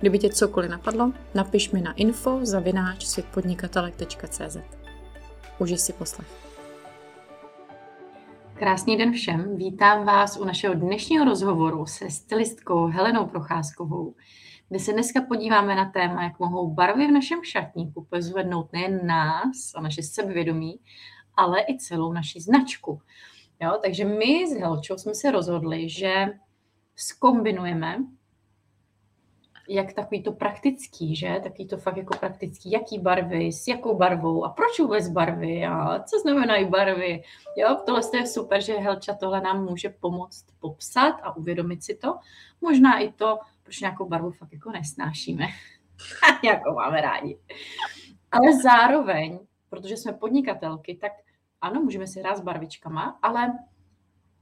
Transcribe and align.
Kdyby 0.00 0.18
tě 0.18 0.28
cokoliv 0.28 0.70
napadlo, 0.70 1.12
napiš 1.34 1.70
mi 1.70 1.80
na 1.80 1.92
info 1.92 2.38
zavináč 2.42 3.04
světpodnikatelek.cz. 3.04 4.56
Užij 5.58 5.78
si 5.78 5.92
poslech. 5.92 6.28
Krásný 8.54 8.96
den 8.96 9.12
všem, 9.12 9.56
vítám 9.56 10.04
vás 10.04 10.36
u 10.36 10.44
našeho 10.44 10.74
dnešního 10.74 11.24
rozhovoru 11.24 11.86
se 11.86 12.10
stylistkou 12.10 12.86
Helenou 12.86 13.26
Procházkovou, 13.26 14.14
kde 14.68 14.78
se 14.78 14.92
dneska 14.92 15.20
podíváme 15.28 15.74
na 15.74 15.90
téma, 15.90 16.22
jak 16.22 16.38
mohou 16.38 16.74
barvy 16.74 17.06
v 17.06 17.12
našem 17.12 17.44
šatníku 17.44 18.06
pozvednout 18.10 18.72
nejen 18.72 19.06
nás 19.06 19.74
a 19.74 19.80
naše 19.80 20.02
sebevědomí, 20.02 20.80
ale 21.34 21.60
i 21.60 21.78
celou 21.78 22.12
naši 22.12 22.40
značku. 22.40 23.00
Jo, 23.62 23.78
takže 23.82 24.04
my 24.04 24.46
s 24.48 24.60
Helčou 24.60 24.96
jsme 24.96 25.14
se 25.14 25.30
rozhodli, 25.30 25.88
že 25.88 26.26
skombinujeme 26.96 27.98
jak 29.68 29.92
takový 29.92 30.22
to 30.22 30.32
praktický, 30.32 31.16
že? 31.16 31.40
Takový 31.42 31.68
to 31.68 31.76
fakt 31.76 31.96
jako 31.96 32.18
praktický, 32.18 32.70
jaký 32.70 32.98
barvy, 32.98 33.52
s 33.52 33.68
jakou 33.68 33.96
barvou 33.96 34.44
a 34.44 34.48
proč 34.48 34.80
vůbec 34.80 35.08
barvy 35.08 35.66
a 35.66 36.02
co 36.02 36.18
znamenají 36.18 36.68
barvy. 36.68 37.22
Jo, 37.56 37.76
tohle 37.86 38.02
je 38.14 38.26
super, 38.26 38.62
že 38.62 38.74
Helča 38.74 39.14
tohle 39.14 39.40
nám 39.40 39.64
může 39.64 39.88
pomoct 39.88 40.46
popsat 40.60 41.20
a 41.22 41.36
uvědomit 41.36 41.84
si 41.84 41.94
to. 41.94 42.18
Možná 42.60 42.98
i 42.98 43.12
to, 43.12 43.38
proč 43.62 43.80
nějakou 43.80 44.08
barvu 44.08 44.30
fakt 44.30 44.52
jako 44.52 44.70
nesnášíme. 44.70 45.46
jako 46.44 46.72
máme 46.72 47.00
rádi. 47.00 47.38
Ale 48.30 48.62
zároveň, 48.62 49.38
protože 49.68 49.96
jsme 49.96 50.12
podnikatelky, 50.12 50.94
tak 50.94 51.12
ano, 51.60 51.80
můžeme 51.80 52.06
si 52.06 52.20
hrát 52.20 52.36
s 52.36 52.40
barvičkama, 52.40 53.18
ale 53.22 53.58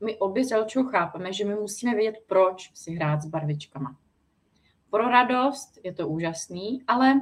my 0.05 0.17
obě 0.17 0.45
s 0.45 0.67
chápeme, 0.91 1.33
že 1.33 1.45
my 1.45 1.55
musíme 1.55 1.95
vědět, 1.95 2.25
proč 2.27 2.71
si 2.75 2.93
hrát 2.93 3.23
s 3.23 3.27
barvičkama 3.27 3.97
pro 4.91 5.09
radost 5.09 5.79
je 5.85 5.95
to 5.95 6.09
úžasný, 6.09 6.83
ale 6.87 7.15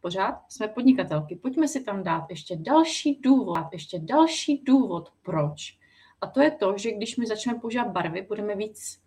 pořád 0.00 0.40
jsme 0.48 0.68
podnikatelky. 0.68 1.36
Pojďme 1.36 1.68
si 1.68 1.84
tam 1.84 2.02
dát 2.02 2.30
ještě 2.30 2.56
další 2.56 3.20
důvod, 3.20 3.66
ještě 3.72 3.98
další 3.98 4.62
důvod, 4.62 5.12
proč. 5.22 5.78
A 6.20 6.26
to 6.26 6.40
je 6.40 6.50
to, 6.50 6.74
že 6.76 6.92
když 6.92 7.16
my 7.16 7.26
začneme 7.26 7.58
používat 7.58 7.88
barvy, 7.88 8.22
budeme 8.28 8.56
víc 8.56 9.00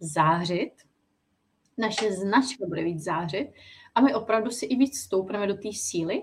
zářit, 0.00 0.72
naše 1.78 2.12
značka 2.12 2.66
bude 2.66 2.84
víc 2.84 3.04
zářit 3.04 3.52
a 3.94 4.00
my 4.00 4.14
opravdu 4.14 4.50
si 4.50 4.66
i 4.66 4.76
víc 4.76 4.98
stoupneme 4.98 5.46
do 5.46 5.54
té 5.54 5.72
síly 5.72 6.22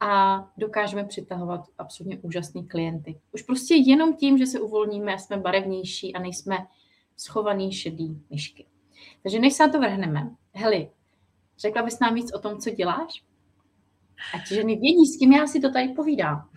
a 0.00 0.44
dokážeme 0.56 1.04
přitahovat 1.04 1.60
absolutně 1.78 2.18
úžasný 2.18 2.68
klienty. 2.68 3.20
Už 3.32 3.42
prostě 3.42 3.74
jenom 3.74 4.16
tím, 4.16 4.38
že 4.38 4.46
se 4.46 4.60
uvolníme 4.60 5.18
jsme 5.18 5.36
barevnější 5.36 6.14
a 6.14 6.20
nejsme 6.20 6.56
schovaný 7.16 7.72
šedý 7.72 8.22
myšky. 8.30 8.66
Takže 9.22 9.38
než 9.38 9.52
se 9.54 9.66
na 9.66 9.72
to 9.72 9.80
vrhneme, 9.80 10.30
Heli, 10.54 10.90
řekla 11.58 11.82
bys 11.82 11.98
nám 11.98 12.14
víc 12.14 12.32
o 12.32 12.38
tom, 12.38 12.58
co 12.58 12.70
děláš? 12.70 13.24
Ať 14.34 14.48
ženy 14.48 14.76
vědí, 14.76 15.06
s 15.06 15.18
kým 15.18 15.32
já 15.32 15.46
si 15.46 15.60
to 15.60 15.72
tady 15.72 15.88
povídám. 15.88 16.50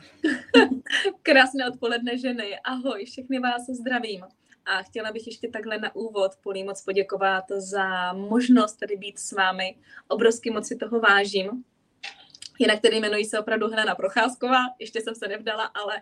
Krásné 1.21 1.69
odpoledne 1.69 2.17
ženy, 2.17 2.59
ahoj, 2.63 3.05
všechny 3.05 3.39
vás 3.39 3.61
zdravím. 3.65 4.25
A 4.65 4.83
chtěla 4.83 5.11
bych 5.11 5.27
ještě 5.27 5.49
takhle 5.49 5.77
na 5.77 5.95
úvod 5.95 6.31
Polí 6.43 6.63
moc 6.63 6.81
poděkovat 6.81 7.43
za 7.49 8.13
možnost 8.13 8.75
tady 8.75 8.97
být 8.97 9.19
s 9.19 9.31
vámi. 9.31 9.75
Obrovsky 10.07 10.51
moc 10.51 10.67
si 10.67 10.75
toho 10.75 10.99
vážím. 10.99 11.63
Jinak 12.59 12.79
tedy 12.79 12.97
jmenuji 12.97 13.25
se 13.25 13.39
opravdu 13.39 13.67
Helena 13.67 13.95
Procházková, 13.95 14.59
ještě 14.79 15.01
jsem 15.01 15.15
se 15.15 15.27
nevdala, 15.27 15.63
ale 15.63 16.01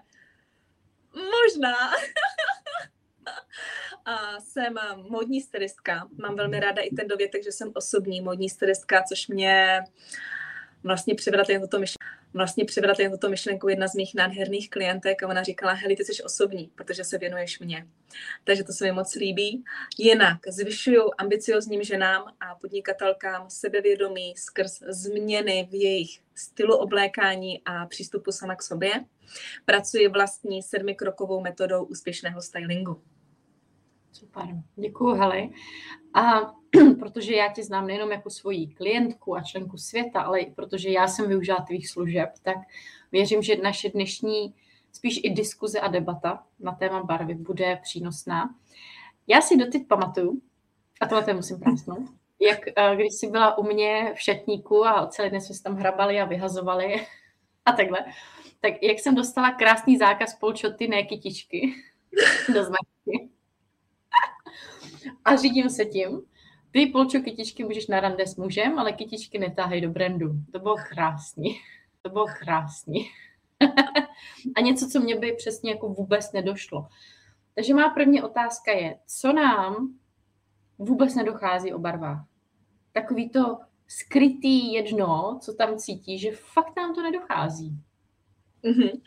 možná. 1.14 1.76
a 4.10 4.40
jsem 4.40 4.74
modní 5.10 5.42
stylistka. 5.42 6.08
Mám 6.18 6.36
velmi 6.36 6.60
ráda 6.60 6.82
i 6.82 6.96
ten 6.96 7.08
dovětek, 7.08 7.44
že 7.44 7.52
jsem 7.52 7.72
osobní 7.76 8.22
modní 8.22 8.50
stylistka, 8.50 9.04
což 9.04 9.28
mě 9.28 9.82
vlastně 10.84 11.16
přivedla 11.16 11.60
toto 11.60 11.80
myšlenku. 11.80 12.20
Vlastně 12.34 12.66
přivedla 12.66 13.10
toto 13.12 13.30
myšlenku 13.30 13.70
jedna 13.70 13.88
z 13.88 13.96
mých 13.96 14.16
nádherných 14.16 14.70
klientek 14.70 15.24
a 15.24 15.28
ona 15.28 15.44
říkala, 15.44 15.74
heli, 15.74 15.96
ty 15.96 16.06
jsi 16.06 16.24
osobní, 16.24 16.72
protože 16.76 17.04
se 17.04 17.18
věnuješ 17.18 17.60
mně. 17.60 17.88
Takže 18.44 18.64
to 18.64 18.74
se 18.74 18.86
mi 18.86 18.92
moc 18.92 19.16
líbí. 19.16 19.64
Jinak 19.98 20.38
zvyšuju 20.48 21.12
ambiciozním 21.18 21.84
ženám 21.84 22.24
a 22.40 22.56
podnikatelkám 22.56 23.50
sebevědomí 23.50 24.34
skrz 24.38 24.80
změny 24.88 25.68
v 25.72 25.74
jejich 25.74 26.22
stylu 26.36 26.78
oblékání 26.78 27.62
a 27.66 27.86
přístupu 27.86 28.32
sama 28.32 28.56
k 28.56 28.64
sobě. 28.64 28.92
Pracuji 29.66 30.08
vlastní 30.08 30.64
sedmikrokovou 30.64 31.42
metodou 31.42 31.84
úspěšného 31.84 32.42
stylingu. 32.42 33.02
Super, 34.12 34.46
děkuji 34.76 35.16
Heli. 35.16 35.50
A 36.14 36.54
protože 37.00 37.36
já 37.36 37.54
tě 37.54 37.64
znám 37.64 37.88
nejenom 37.88 38.12
jako 38.12 38.30
svoji 38.30 38.68
klientku 38.68 39.36
a 39.36 39.44
členku 39.44 39.78
světa, 39.78 40.22
ale 40.22 40.40
i 40.40 40.52
protože 40.52 40.90
já 40.90 41.08
jsem 41.08 41.28
využila 41.28 41.62
tvých 41.62 41.90
služeb, 41.90 42.30
tak 42.42 42.58
věřím, 43.12 43.42
že 43.42 43.56
naše 43.56 43.90
dnešní 43.90 44.54
spíš 44.92 45.20
i 45.24 45.30
diskuze 45.30 45.80
a 45.80 45.88
debata 45.88 46.44
na 46.60 46.72
téma 46.72 47.04
barvy 47.04 47.34
bude 47.34 47.80
přínosná. 47.82 48.56
Já 49.28 49.42
si 49.42 49.58
doteď 49.58 49.88
pamatuju, 49.88 50.42
a 51.02 51.08
tohle 51.08 51.34
musím 51.34 51.60
prásnout, 51.60 52.10
jak 52.40 52.60
eh, 52.76 52.96
když 52.96 53.14
jsi 53.14 53.28
byla 53.28 53.58
u 53.58 53.64
mě 53.64 54.14
v 54.16 54.22
šatníku 54.22 54.86
a 54.86 55.08
celý 55.08 55.30
den 55.30 55.42
jsme 55.42 55.56
se 55.56 55.64
tam 55.64 55.76
hrabali 55.76 56.20
a 56.20 56.26
vyhazovali 56.26 57.08
a 57.66 57.72
takhle, 57.72 58.00
tak 58.60 58.74
jak 58.84 59.00
jsem 59.00 59.16
dostala 59.16 59.52
krásný 59.52 59.98
zákaz 59.98 60.36
polčoty, 60.36 60.88
ne 60.88 61.04
kytičky 61.04 61.74
do 62.54 62.64
značky 62.64 63.30
a 65.30 65.36
řídím 65.36 65.70
se 65.70 65.86
tím. 65.86 66.22
Ty, 66.72 66.86
Polčo, 66.86 67.20
kytičky 67.20 67.64
můžeš 67.64 67.88
na 67.88 68.00
rande 68.00 68.28
s 68.28 68.36
mužem, 68.36 68.80
ale 68.80 68.92
kytičky 68.92 69.40
netáhej 69.40 69.82
do 69.82 69.90
brandu. 69.90 70.32
To 70.52 70.60
bylo 70.60 70.76
krásný. 70.90 71.60
To 72.02 72.10
bylo 72.10 72.26
krásný. 72.40 73.10
a 74.56 74.62
něco, 74.62 74.88
co 74.88 75.00
mě 75.00 75.16
by 75.16 75.34
přesně 75.34 75.72
jako 75.72 75.90
vůbec 75.90 76.32
nedošlo. 76.32 76.88
Takže 77.56 77.74
má 77.74 77.90
první 77.90 78.22
otázka 78.22 78.72
je, 78.72 79.00
co 79.08 79.34
nám 79.34 80.00
vůbec 80.78 81.16
nedochází 81.16 81.74
o 81.74 81.80
barvách? 81.80 82.26
Takový 82.92 83.30
to 83.30 83.58
skrytý 83.88 84.74
jedno, 84.74 85.40
co 85.42 85.54
tam 85.54 85.78
cítí, 85.78 86.20
že 86.20 86.32
fakt 86.32 86.76
nám 86.78 86.96
to 86.96 87.02
nedochází. 87.02 87.78
Mm-hmm. 88.64 89.02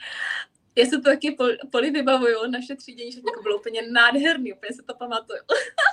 Já 0.77 0.85
se 0.85 0.91
to 0.91 1.03
taky 1.03 1.37
poli, 1.71 1.91
vybavuju, 1.91 2.51
naše 2.51 2.77
třídění, 2.77 3.13
že 3.13 3.21
to 3.21 3.43
bylo 3.43 3.59
úplně 3.59 3.83
nádherný, 3.91 4.53
úplně 4.53 4.73
se 4.73 4.83
to 4.83 4.95
pamatuju. 4.95 5.41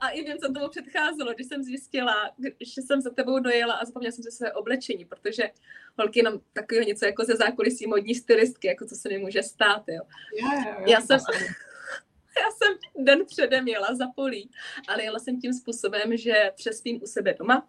a 0.00 0.08
i 0.08 0.22
vím, 0.22 0.38
co 0.38 0.52
tomu 0.52 0.68
předcházelo, 0.68 1.34
když 1.34 1.46
jsem 1.46 1.62
zjistila, 1.62 2.30
že 2.60 2.82
jsem 2.82 3.00
za 3.00 3.10
tebou 3.10 3.38
dojela 3.38 3.74
a 3.74 3.84
zapomněla 3.84 4.12
jsem 4.12 4.24
si 4.24 4.30
své 4.30 4.52
oblečení, 4.52 5.04
protože 5.04 5.50
holky 5.98 6.18
jenom 6.18 6.40
takového 6.52 6.86
něco 6.86 7.06
jako 7.06 7.24
ze 7.24 7.36
zákulisí 7.36 7.86
modní 7.86 8.14
stylistky, 8.14 8.68
jako 8.68 8.86
co 8.86 8.94
se 8.94 9.08
mi 9.08 9.18
může 9.18 9.42
stát, 9.42 9.84
jo. 9.88 10.02
jo, 10.42 10.48
jo 10.66 10.86
já 10.86 11.00
jsem, 11.00 11.18
já 12.40 12.50
jsem 12.50 13.04
den 13.04 13.26
předem 13.26 13.68
jela 13.68 13.94
za 13.94 14.06
polí, 14.16 14.50
ale 14.88 15.02
jela 15.02 15.18
jsem 15.18 15.40
tím 15.40 15.52
způsobem, 15.52 16.16
že 16.16 16.52
přespím 16.56 17.02
u 17.02 17.06
sebe 17.06 17.34
doma, 17.38 17.68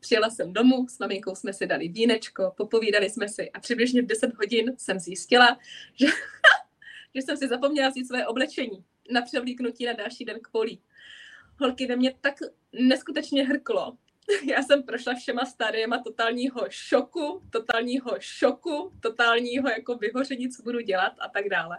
Přijela 0.00 0.30
jsem 0.30 0.52
domů, 0.52 0.88
s 0.88 0.98
maminkou 0.98 1.34
jsme 1.34 1.52
si 1.52 1.66
dali 1.66 1.88
vínečko, 1.88 2.52
popovídali 2.56 3.10
jsme 3.10 3.28
si 3.28 3.50
a 3.50 3.60
přibližně 3.60 4.02
v 4.02 4.06
10 4.06 4.34
hodin 4.34 4.74
jsem 4.78 4.98
zjistila, 4.98 5.58
že, 5.94 6.06
že 7.14 7.22
jsem 7.22 7.36
si 7.36 7.48
zapomněla 7.48 7.88
vzít 7.88 8.06
své 8.06 8.26
oblečení 8.26 8.84
na 9.10 9.22
převlíknutí 9.22 9.86
na 9.86 9.92
další 9.92 10.24
den 10.24 10.38
k 10.42 10.48
polí. 10.48 10.82
Holky 11.60 11.86
ve 11.86 11.96
mě 11.96 12.14
tak 12.20 12.34
neskutečně 12.72 13.44
hrklo, 13.44 13.96
já 14.44 14.62
jsem 14.62 14.82
prošla 14.82 15.14
všema 15.14 15.44
stádiema 15.44 16.02
totálního 16.02 16.66
šoku, 16.68 17.42
totálního 17.50 18.16
šoku, 18.18 18.92
totálního 19.00 19.68
jako 19.68 19.94
vyhoření, 19.94 20.48
co 20.48 20.62
budu 20.62 20.80
dělat 20.80 21.12
a 21.18 21.28
tak 21.28 21.48
dále. 21.48 21.78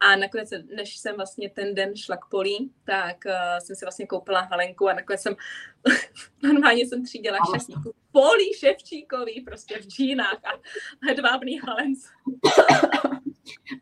A 0.00 0.16
nakonec, 0.16 0.50
než 0.76 0.96
jsem 0.96 1.16
vlastně 1.16 1.50
ten 1.50 1.74
den 1.74 1.96
šla 1.96 2.16
k 2.16 2.28
polí, 2.30 2.72
tak 2.84 3.16
uh, 3.26 3.32
jsem 3.58 3.76
si 3.76 3.84
vlastně 3.84 4.06
koupila 4.06 4.40
halenku 4.40 4.88
a 4.88 4.92
nakonec 4.92 5.20
jsem 5.22 5.36
normálně 6.42 6.86
jsem 6.86 7.04
třídila 7.04 7.38
šestníku 7.54 7.94
polí 8.12 8.54
ševčíkový, 8.54 9.40
prostě 9.40 9.78
v 9.78 9.86
džínách 9.86 10.40
a 10.44 10.60
hedvábný 11.08 11.58
halenc. 11.58 11.98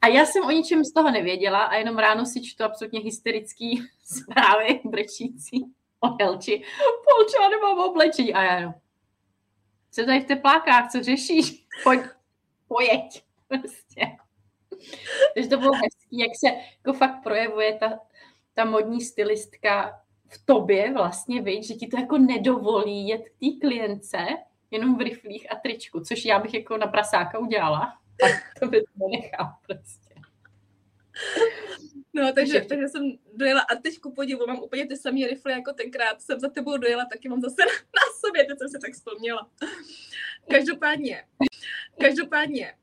A 0.03 0.07
já 0.07 0.27
jsem 0.27 0.45
o 0.45 0.51
ničem 0.51 0.85
z 0.85 0.93
toho 0.93 1.11
nevěděla 1.11 1.63
a 1.63 1.75
jenom 1.75 1.99
ráno 1.99 2.27
si 2.27 2.43
čtu 2.43 2.65
absolutně 2.65 3.01
hysterický 3.01 3.83
zprávy 4.05 4.81
brečící 4.85 5.65
o 6.01 6.09
Helči. 6.21 6.63
Polča, 7.09 7.49
nemám 7.51 7.79
oblečení. 7.79 8.35
A 8.35 8.43
já 8.43 8.57
jenom, 8.57 8.75
Co 9.91 10.05
tady 10.05 10.21
v 10.21 10.25
teplákách, 10.25 10.93
co 10.93 11.03
řešíš? 11.03 11.65
Pojď, 11.85 12.01
pojeď. 12.69 13.23
Prostě. 13.49 14.17
Takže 15.35 15.51
to 15.51 15.59
bylo 15.59 15.73
hezký, 15.73 16.19
jak 16.19 16.31
se 16.37 16.47
jako 16.77 16.99
fakt 16.99 17.23
projevuje 17.23 17.75
ta, 17.75 17.99
ta 18.55 18.65
modní 18.65 19.01
stylistka 19.01 20.01
v 20.29 20.47
tobě 20.47 20.93
vlastně, 20.93 21.43
víš, 21.43 21.67
že 21.67 21.75
ti 21.75 21.87
to 21.87 22.01
jako 22.01 22.19
nedovolí 22.19 23.09
jet 23.09 23.23
k 23.29 23.33
té 23.41 23.67
klience 23.67 24.19
jenom 24.71 24.97
v 24.97 25.01
riflích 25.01 25.53
a 25.53 25.57
tričku, 25.57 26.01
což 26.01 26.25
já 26.25 26.39
bych 26.39 26.55
jako 26.55 26.77
na 26.77 26.87
prasáka 26.87 27.39
udělala. 27.39 27.99
To 28.61 28.67
by 28.67 28.81
to 28.81 29.09
nechal 29.09 29.55
prostě. 29.67 30.15
No, 32.15 32.33
takže, 32.33 32.61
takže 32.61 32.89
jsem 32.89 33.03
dojela 33.35 33.61
a 33.61 33.75
teď 33.75 33.99
ku 33.99 34.15
podivu 34.15 34.47
mám 34.47 34.59
úplně 34.59 34.87
ty 34.87 34.97
samé 34.97 35.27
rifle 35.27 35.53
jako 35.53 35.73
tenkrát 35.73 36.23
jsem 36.23 36.41
za 36.41 36.49
tebou 36.49 36.77
dojela, 36.77 37.05
taky 37.13 37.29
mám 37.29 37.41
zase 37.41 37.57
na, 37.67 37.73
na 37.73 38.03
sobě, 38.21 38.45
teď 38.45 38.59
jsem 38.59 38.69
si 38.69 38.79
tak 38.79 38.93
vzpomněla. 38.93 39.51
Každopádně, 40.51 41.25
každopádně, 42.01 42.75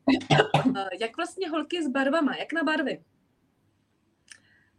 eh, 0.78 0.90
jak 1.00 1.18
vlastně 1.18 1.50
holky 1.50 1.84
s 1.84 1.88
barvama, 1.88 2.36
jak 2.36 2.54
na 2.54 2.64
barvy? 2.64 3.04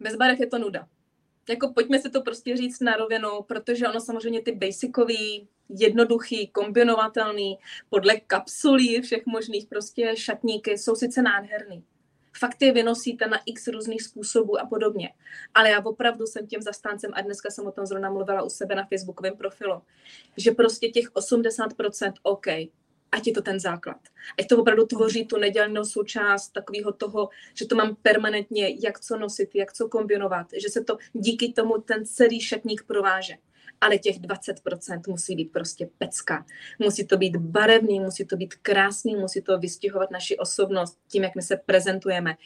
Bez 0.00 0.16
barev 0.16 0.40
je 0.40 0.46
to 0.46 0.58
nuda. 0.58 0.88
Jako 1.48 1.72
pojďme 1.72 1.98
si 1.98 2.10
to 2.10 2.22
prostě 2.22 2.56
říct 2.56 2.80
na 2.80 2.96
rovinu, 2.96 3.42
protože 3.42 3.88
ono 3.88 4.00
samozřejmě 4.00 4.42
ty 4.42 4.52
basicový, 4.52 5.48
jednoduchý, 5.68 6.46
kombinovatelný, 6.48 7.58
podle 7.90 8.16
kapsulí 8.16 9.00
všech 9.00 9.26
možných 9.26 9.66
prostě 9.66 10.12
šatníky 10.16 10.78
jsou 10.78 10.94
sice 10.94 11.22
nádherný 11.22 11.84
fakt 12.38 12.62
je 12.62 12.72
vynosíte 12.72 13.26
na 13.26 13.40
x 13.46 13.68
různých 13.68 14.02
způsobů 14.02 14.60
a 14.60 14.66
podobně. 14.66 15.12
Ale 15.54 15.70
já 15.70 15.80
opravdu 15.84 16.26
jsem 16.26 16.46
tím 16.46 16.62
zastáncem 16.62 17.10
a 17.14 17.20
dneska 17.20 17.50
jsem 17.50 17.66
o 17.66 17.72
tom 17.72 17.86
zrovna 17.86 18.10
mluvila 18.10 18.42
u 18.42 18.50
sebe 18.50 18.74
na 18.74 18.86
facebookovém 18.86 19.36
profilu, 19.36 19.82
že 20.36 20.50
prostě 20.50 20.88
těch 20.88 21.10
80% 21.10 22.12
OK, 22.22 22.46
ať 23.12 23.26
je 23.26 23.32
to 23.32 23.42
ten 23.42 23.60
základ. 23.60 23.98
Ať 24.38 24.46
to 24.48 24.58
opravdu 24.58 24.86
tvoří 24.86 25.26
tu 25.26 25.36
nedělnou 25.36 25.84
součást 25.84 26.48
takového 26.48 26.92
toho, 26.92 27.28
že 27.54 27.66
to 27.66 27.76
mám 27.76 27.96
permanentně, 28.02 28.76
jak 28.84 29.00
co 29.00 29.16
nosit, 29.16 29.50
jak 29.54 29.72
co 29.72 29.88
kombinovat, 29.88 30.46
že 30.62 30.68
se 30.68 30.84
to 30.84 30.98
díky 31.12 31.52
tomu 31.52 31.78
ten 31.78 32.06
celý 32.06 32.40
šatník 32.40 32.82
prováže 32.86 33.34
ale 33.80 33.98
těch 33.98 34.20
20% 34.20 35.00
musí 35.08 35.36
být 35.36 35.52
prostě 35.52 35.88
pecka. 35.98 36.46
Musí 36.78 37.06
to 37.06 37.16
být 37.16 37.36
barevný, 37.36 38.00
musí 38.00 38.26
to 38.26 38.36
být 38.36 38.54
krásný, 38.54 39.16
musí 39.16 39.42
to 39.42 39.58
vystihovat 39.58 40.10
naši 40.10 40.36
osobnost 40.36 40.98
tím, 41.08 41.22
jak 41.22 41.34
my 41.34 41.42
se 41.42 41.56
prezentujeme. 41.56 42.36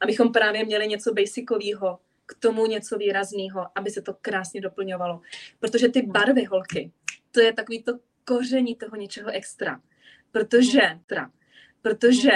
Abychom 0.00 0.32
právě 0.32 0.64
měli 0.64 0.88
něco 0.88 1.14
basicového, 1.14 1.98
k 2.26 2.34
tomu 2.34 2.66
něco 2.66 2.98
výrazného, 2.98 3.66
aby 3.74 3.90
se 3.90 4.02
to 4.02 4.14
krásně 4.20 4.60
doplňovalo. 4.60 5.20
Protože 5.58 5.88
ty 5.88 6.02
barvy 6.02 6.44
holky, 6.44 6.92
to 7.30 7.40
je 7.40 7.52
takový 7.52 7.82
to 7.82 7.92
koření 8.24 8.76
toho 8.76 8.96
něčeho 8.96 9.30
extra. 9.30 9.80
Protože, 10.32 10.80
tra, 11.06 11.30
protože 11.82 12.30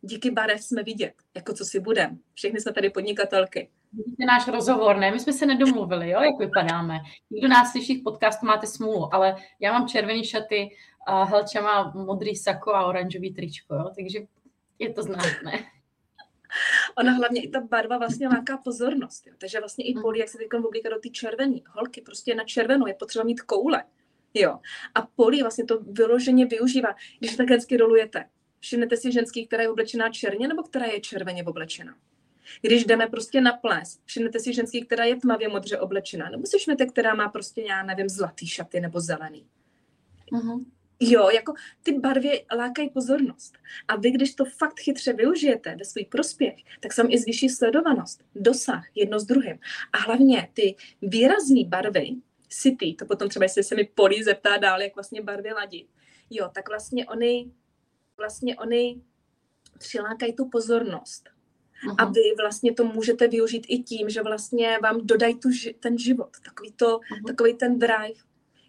díky 0.00 0.30
barev 0.30 0.60
jsme 0.60 0.82
vidět, 0.82 1.14
jako 1.34 1.52
co 1.52 1.64
si 1.64 1.80
budem. 1.80 2.18
Všechny 2.34 2.60
jsme 2.60 2.72
tady 2.72 2.90
podnikatelky. 2.90 3.70
Vidíte 3.96 4.24
náš 4.24 4.48
rozhovor, 4.48 4.96
ne? 4.96 5.10
My 5.10 5.20
jsme 5.20 5.32
se 5.32 5.46
nedomluvili, 5.46 6.10
jo, 6.10 6.20
jak 6.20 6.38
vypadáme. 6.38 7.00
Nikdo 7.30 7.48
nás 7.48 7.72
slyší 7.72 8.00
v 8.00 8.02
podcastu, 8.02 8.46
máte 8.46 8.66
smůlu, 8.66 9.14
ale 9.14 9.36
já 9.60 9.72
mám 9.72 9.88
červený 9.88 10.24
šaty, 10.24 10.70
a 11.06 11.24
Helča 11.24 11.60
má 11.60 11.92
modrý 11.94 12.36
sako 12.36 12.74
a 12.74 12.86
oranžový 12.86 13.34
tričko, 13.34 13.74
jo, 13.74 13.90
takže 13.96 14.18
je 14.78 14.92
to 14.92 15.02
znát, 15.02 15.42
ne? 15.44 15.52
Ona 16.98 17.12
hlavně 17.12 17.42
i 17.42 17.48
ta 17.48 17.60
barva 17.60 17.98
vlastně 17.98 18.28
láká 18.28 18.56
pozornost. 18.56 19.26
Jo. 19.26 19.34
Takže 19.38 19.60
vlastně 19.60 19.84
i 19.84 19.94
poli, 19.94 20.18
jak 20.18 20.28
se 20.28 20.38
teď 20.38 20.46
oblíká 20.66 20.88
do 20.88 20.98
ty 20.98 21.10
červený 21.10 21.64
holky, 21.68 22.00
prostě 22.00 22.34
na 22.34 22.44
červenou 22.44 22.86
je 22.86 22.94
potřeba 22.94 23.24
mít 23.24 23.40
koule. 23.40 23.84
Jo. 24.34 24.58
A 24.94 25.02
poli 25.02 25.40
vlastně 25.40 25.64
to 25.64 25.78
vyloženě 25.80 26.46
využívá. 26.46 26.94
Když 27.18 27.36
tak 27.36 27.50
hezky 27.50 27.76
rolujete, 27.76 28.24
všimnete 28.60 28.96
si 28.96 29.12
ženský, 29.12 29.46
která 29.46 29.62
je 29.62 29.70
oblečená 29.70 30.10
černě 30.10 30.48
nebo 30.48 30.62
která 30.62 30.86
je 30.86 31.00
červeně 31.00 31.44
oblečená? 31.44 31.94
Když 32.62 32.84
jdeme 32.84 33.06
prostě 33.06 33.40
na 33.40 33.52
ples, 33.52 34.00
všimnete 34.04 34.40
si 34.40 34.52
ženský, 34.52 34.84
která 34.84 35.04
je 35.04 35.16
tmavě 35.16 35.48
modře 35.48 35.78
oblečená, 35.78 36.30
nebo 36.30 36.46
si 36.46 36.58
všimnete, 36.58 36.86
která 36.86 37.14
má 37.14 37.28
prostě, 37.28 37.62
já 37.62 37.82
nevím, 37.82 38.08
zlatý 38.08 38.46
šaty 38.46 38.80
nebo 38.80 39.00
zelený. 39.00 39.46
Uh-huh. 40.32 40.64
Jo, 41.00 41.30
jako 41.30 41.54
ty 41.82 41.98
barvy 41.98 42.44
lákají 42.56 42.90
pozornost. 42.90 43.58
A 43.88 43.96
vy, 43.96 44.10
když 44.10 44.34
to 44.34 44.44
fakt 44.44 44.80
chytře 44.80 45.12
využijete 45.12 45.76
ve 45.76 45.84
svůj 45.84 46.04
prospěch, 46.04 46.56
tak 46.80 46.92
se 46.92 47.02
vám 47.02 47.12
i 47.12 47.18
zvýší 47.18 47.48
sledovanost, 47.48 48.24
dosah 48.34 48.84
jedno 48.94 49.20
s 49.20 49.24
druhým. 49.24 49.58
A 49.92 49.98
hlavně 49.98 50.48
ty 50.54 50.76
výrazné 51.02 51.64
barvy, 51.64 52.16
city, 52.48 52.94
to 52.98 53.06
potom 53.06 53.28
třeba, 53.28 53.44
jestli 53.44 53.64
se 53.64 53.74
mi 53.74 53.84
Polí 53.94 54.22
zeptá 54.22 54.56
dál, 54.56 54.82
jak 54.82 54.94
vlastně 54.94 55.22
barvy 55.22 55.52
ladit, 55.52 55.86
jo, 56.30 56.50
tak 56.54 56.68
vlastně 56.68 57.06
oni, 57.06 57.52
vlastně 58.16 58.56
oni 58.56 59.02
přilákají 59.78 60.32
tu 60.32 60.48
pozornost. 60.48 61.28
Uh-huh. 61.84 61.94
A 61.98 62.04
vy 62.04 62.20
vlastně 62.40 62.72
to 62.72 62.84
můžete 62.84 63.28
využít 63.28 63.66
i 63.68 63.78
tím, 63.78 64.08
že 64.08 64.22
vlastně 64.22 64.78
vám 64.82 65.06
dodají 65.06 65.34
tu, 65.34 65.48
ten 65.80 65.98
život, 65.98 66.30
takový, 66.44 66.72
to, 66.72 67.00
takový 67.26 67.54
ten 67.54 67.78
drive. 67.78 68.20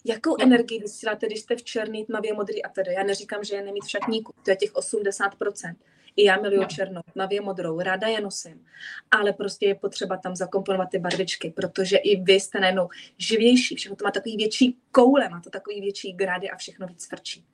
Jakou 0.06 0.36
uh-huh. 0.36 0.44
energii 0.44 0.80
vysíláte, 0.80 1.26
když 1.26 1.40
jste 1.40 1.56
v 1.56 1.64
černý, 1.64 2.06
tmavě 2.06 2.34
modrý 2.34 2.64
a 2.64 2.70
tedy? 2.70 2.94
Já 2.94 3.04
neříkám, 3.04 3.44
že 3.44 3.56
je 3.56 3.64
nemít 3.64 3.84
v 3.84 3.90
šatníku, 3.90 4.34
to 4.44 4.52
je 4.52 4.56
těch 4.56 4.74
80%. 4.74 5.76
I 6.18 6.24
já 6.24 6.42
miluju 6.42 6.62
no. 6.62 6.68
černou, 6.68 7.02
tmavě 7.14 7.42
modrou, 7.42 7.80
ráda 7.80 8.08
je 8.08 8.22
nosím. 8.22 8.66
Ale 9.12 9.34
prostě 9.34 9.66
je 9.66 9.76
potřeba 9.76 10.18
tam 10.18 10.36
zakomponovat 10.36 10.90
ty 10.90 11.00
barvičky, 11.00 11.50
protože 11.50 11.98
i 11.98 12.22
vy 12.22 12.34
jste 12.34 12.60
najednou 12.60 12.90
živější, 13.18 13.76
všechno 13.76 13.96
to 13.96 14.06
má 14.06 14.12
takový 14.12 14.38
větší 14.38 14.78
koule, 14.92 15.30
má 15.30 15.42
to 15.42 15.50
takový 15.50 15.82
větší 15.82 16.14
grady 16.14 16.50
a 16.50 16.56
všechno 16.56 16.88
víc 16.88 17.08
frčí. 17.08 17.46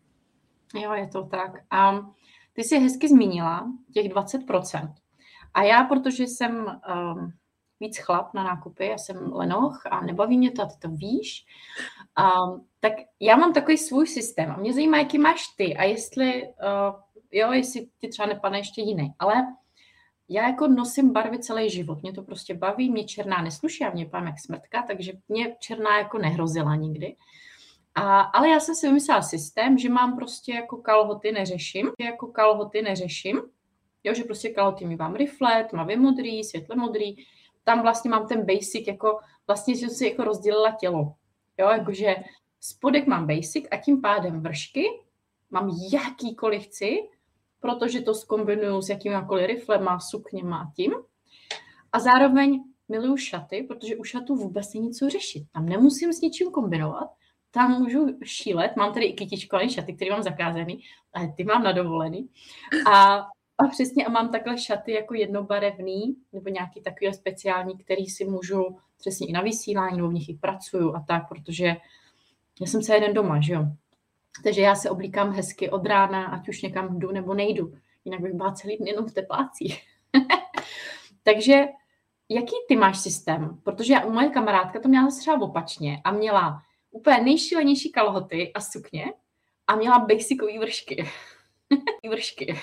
Jo, 0.82 0.94
je 0.94 1.08
to 1.08 1.24
tak. 1.24 1.52
A 1.72 2.12
ty 2.54 2.64
jsi 2.64 2.80
hezky 2.80 3.10
zmínila 3.10 3.72
těch 3.94 4.06
20%. 4.06 4.94
A 5.54 5.64
já, 5.64 5.84
protože 5.84 6.24
jsem 6.24 6.82
um, 7.16 7.34
víc 7.80 7.98
chlap 7.98 8.34
na 8.34 8.44
nákupy, 8.44 8.86
já 8.86 8.98
jsem 8.98 9.34
lenoch 9.34 9.82
a 9.92 10.02
nebaví 10.02 10.38
mě 10.38 10.52
to 10.52 10.62
a 10.62 10.66
ty 10.66 10.74
to 10.80 10.90
víš, 10.90 11.46
um, 12.20 12.68
tak 12.80 12.94
já 13.20 13.36
mám 13.36 13.54
takový 13.54 13.78
svůj 13.78 14.08
systém 14.08 14.52
a 14.52 14.58
mě 14.58 14.74
zajímá, 14.74 14.98
jaký 14.98 15.18
máš 15.18 15.48
ty 15.58 15.78
a 15.78 15.84
jestli, 15.84 16.44
uh, 16.44 17.00
jo, 17.32 17.52
jestli 17.52 17.88
ti 18.00 18.08
třeba 18.08 18.28
nepadne 18.28 18.58
ještě 18.58 18.82
jiný, 18.82 19.14
ale 19.20 19.34
já 20.30 20.48
jako 20.48 20.68
nosím 20.68 21.14
barvy 21.14 21.40
celý 21.40 21.70
život, 21.70 22.02
mě 22.02 22.14
to 22.14 22.24
prostě 22.24 22.54
baví, 22.54 22.92
mě 22.92 23.04
černá 23.04 23.42
nesluší, 23.42 23.84
a 23.84 23.90
mě 23.90 24.06
pám 24.06 24.28
jak 24.28 24.40
smrtka, 24.40 24.84
takže 24.88 25.14
mě 25.28 25.56
černá 25.60 25.98
jako 25.98 26.18
nehrozila 26.18 26.76
nikdy. 26.76 27.16
A, 27.96 28.22
ale 28.22 28.50
já 28.50 28.60
jsem 28.60 28.76
si 28.76 28.88
vymyslela 28.88 29.22
systém, 29.22 29.78
že 29.78 29.90
mám 29.90 30.16
prostě 30.16 30.54
jako 30.54 30.78
kalhoty 30.78 31.32
neřeším, 31.32 31.92
jako 32.00 32.28
kalhoty 32.28 32.82
neřeším, 32.82 33.42
Jo, 34.04 34.14
že 34.14 34.24
prostě 34.24 34.50
kalhoty 34.50 34.86
mývám 34.86 35.16
rifle, 35.16 35.64
tmavě 35.64 35.98
modrý, 35.98 36.44
světle 36.44 36.76
modrý. 36.76 37.16
Tam 37.64 37.82
vlastně 37.82 38.12
mám 38.12 38.28
ten 38.28 38.46
basic, 38.46 38.88
jako 38.88 39.20
vlastně 39.48 39.76
jsem 39.76 39.90
si 39.90 40.06
jako 40.06 40.24
rozdělila 40.24 40.72
tělo. 40.80 41.14
Jo, 41.58 41.70
jakože 41.70 42.16
spodek 42.62 43.08
mám 43.08 43.28
basic 43.28 43.66
a 43.72 43.78
tím 43.78 44.02
pádem 44.02 44.42
vršky 44.42 44.86
mám 45.54 45.72
jakýkoliv 45.94 46.66
chci, 46.66 46.98
protože 47.60 48.02
to 48.02 48.14
skombinuju 48.14 48.82
s 48.82 48.90
jakýmkoliv 48.90 49.48
riflema, 49.48 50.00
sukněma 50.00 50.72
tím. 50.76 50.94
A 51.92 52.00
zároveň 52.00 52.64
miluju 52.90 53.18
šaty, 53.18 53.66
protože 53.68 53.96
u 53.96 54.04
šatů 54.04 54.36
vůbec 54.36 54.74
není 54.74 54.92
co 54.92 55.10
řešit. 55.10 55.44
Tam 55.54 55.66
nemusím 55.66 56.14
s 56.14 56.22
ničím 56.22 56.52
kombinovat, 56.52 57.10
tam 57.52 57.82
můžu 57.82 58.08
šílet. 58.24 58.76
Mám 58.78 58.94
tady 58.94 59.06
i 59.06 59.14
kytičkové 59.14 59.70
šaty, 59.70 59.94
které 59.94 60.12
mám 60.12 60.24
zakázaný, 60.24 60.84
ale 61.14 61.34
ty 61.38 61.44
mám 61.44 61.64
na 61.64 61.72
dovolený. 61.72 62.30
A 62.94 63.26
a 63.58 63.68
přesně 63.68 64.06
a 64.06 64.10
mám 64.10 64.32
takhle 64.32 64.58
šaty 64.58 64.92
jako 64.92 65.14
jednobarevný, 65.14 66.16
nebo 66.34 66.50
nějaký 66.50 66.82
takový 66.82 67.14
speciální, 67.14 67.78
který 67.78 68.06
si 68.06 68.26
můžu 68.26 68.78
přesně 68.98 69.28
i 69.28 69.32
na 69.32 69.42
vysílání, 69.42 69.98
nebo 69.98 70.10
v 70.10 70.14
nich 70.14 70.30
i 70.30 70.34
pracuju 70.34 70.96
a 70.96 71.06
tak, 71.08 71.28
protože 71.30 71.66
já 72.62 72.68
jsem 72.68 72.82
celý 72.82 73.02
den 73.02 73.14
doma, 73.14 73.42
že 73.42 73.54
jo. 73.54 73.66
Takže 74.44 74.62
já 74.62 74.76
se 74.76 74.90
oblíkám 74.90 75.32
hezky 75.32 75.70
od 75.70 75.86
rána, 75.86 76.26
ať 76.26 76.50
už 76.50 76.62
někam 76.62 77.00
jdu 77.00 77.12
nebo 77.12 77.34
nejdu. 77.34 77.74
Jinak 78.06 78.22
bych 78.22 78.34
byla 78.34 78.52
celý 78.52 78.78
den 78.78 78.88
jenom 78.88 79.06
v 79.06 79.14
teplácích. 79.14 79.82
Takže 81.24 81.66
jaký 82.30 82.56
ty 82.68 82.76
máš 82.76 83.00
systém? 83.00 83.60
Protože 83.64 83.94
já, 83.94 84.10
moje 84.10 84.30
kamarádka 84.30 84.80
to 84.80 84.90
měla 84.90 85.08
třeba 85.20 85.42
opačně 85.42 86.02
a 86.04 86.12
měla 86.12 86.62
úplně 86.92 87.22
nejšílenější 87.22 87.92
kalhoty 87.92 88.52
a 88.54 88.62
sukně 88.62 89.14
a 89.68 89.76
měla 89.76 90.00
basicový 90.00 90.60
vršky. 90.60 91.06
vršky. 92.10 92.56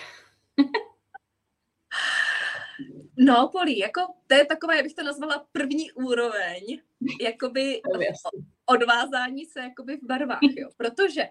No, 3.21 3.49
Poli, 3.53 3.79
jako 3.79 4.01
to 4.27 4.35
je 4.35 4.47
takové, 4.47 4.77
jak 4.77 4.85
bych 4.85 4.95
to 4.95 5.03
nazvala 5.03 5.47
první 5.53 5.93
úroveň, 5.93 6.81
jakoby 7.21 7.81
odvázání 8.67 9.45
se 9.45 9.61
jakoby 9.61 9.97
v 9.97 10.07
barvách, 10.07 10.41
jo. 10.43 10.69
Protože 10.77 11.23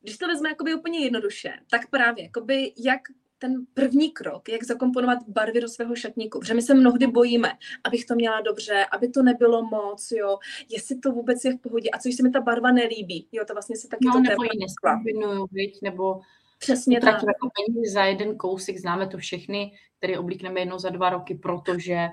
když 0.00 0.18
to 0.18 0.26
vezme 0.26 0.48
jakoby 0.48 0.74
úplně 0.74 0.98
jednoduše, 0.98 1.52
tak 1.70 1.90
právě 1.90 2.24
jakoby 2.24 2.72
jak 2.76 3.00
ten 3.38 3.66
první 3.74 4.10
krok, 4.10 4.48
jak 4.48 4.64
zakomponovat 4.64 5.18
barvy 5.28 5.60
do 5.60 5.68
svého 5.68 5.96
šatníku, 5.96 6.40
protože 6.40 6.54
my 6.54 6.62
se 6.62 6.74
mnohdy 6.74 7.06
bojíme, 7.06 7.52
abych 7.84 8.04
to 8.04 8.14
měla 8.14 8.40
dobře, 8.40 8.86
aby 8.92 9.08
to 9.08 9.22
nebylo 9.22 9.62
moc, 9.62 10.10
jo, 10.10 10.38
jestli 10.68 10.98
to 10.98 11.12
vůbec 11.12 11.44
je 11.44 11.52
v 11.52 11.60
pohodě 11.60 11.90
a 11.90 11.98
co, 11.98 12.08
když 12.08 12.16
se 12.16 12.22
mi 12.22 12.30
ta 12.30 12.40
barva 12.40 12.72
nelíbí, 12.72 13.28
jo, 13.32 13.44
to 13.44 13.52
vlastně 13.52 13.76
se 13.76 13.88
taky 13.88 14.06
no, 14.06 14.12
to 14.12 14.20
nebo 14.20 14.42
ji 14.42 14.60
neskombinuju, 14.60 15.46
nebo 15.82 16.20
Přesně 16.62 17.00
tak. 17.00 17.22
jako 17.22 17.48
peníze 17.56 17.92
za 17.92 18.04
jeden 18.04 18.36
kousek, 18.36 18.78
známe 18.78 19.08
to 19.08 19.18
všechny, 19.18 19.72
který 19.98 20.18
oblíkneme 20.18 20.60
jednou 20.60 20.78
za 20.78 20.88
dva 20.88 21.10
roky, 21.10 21.34
protože 21.34 22.08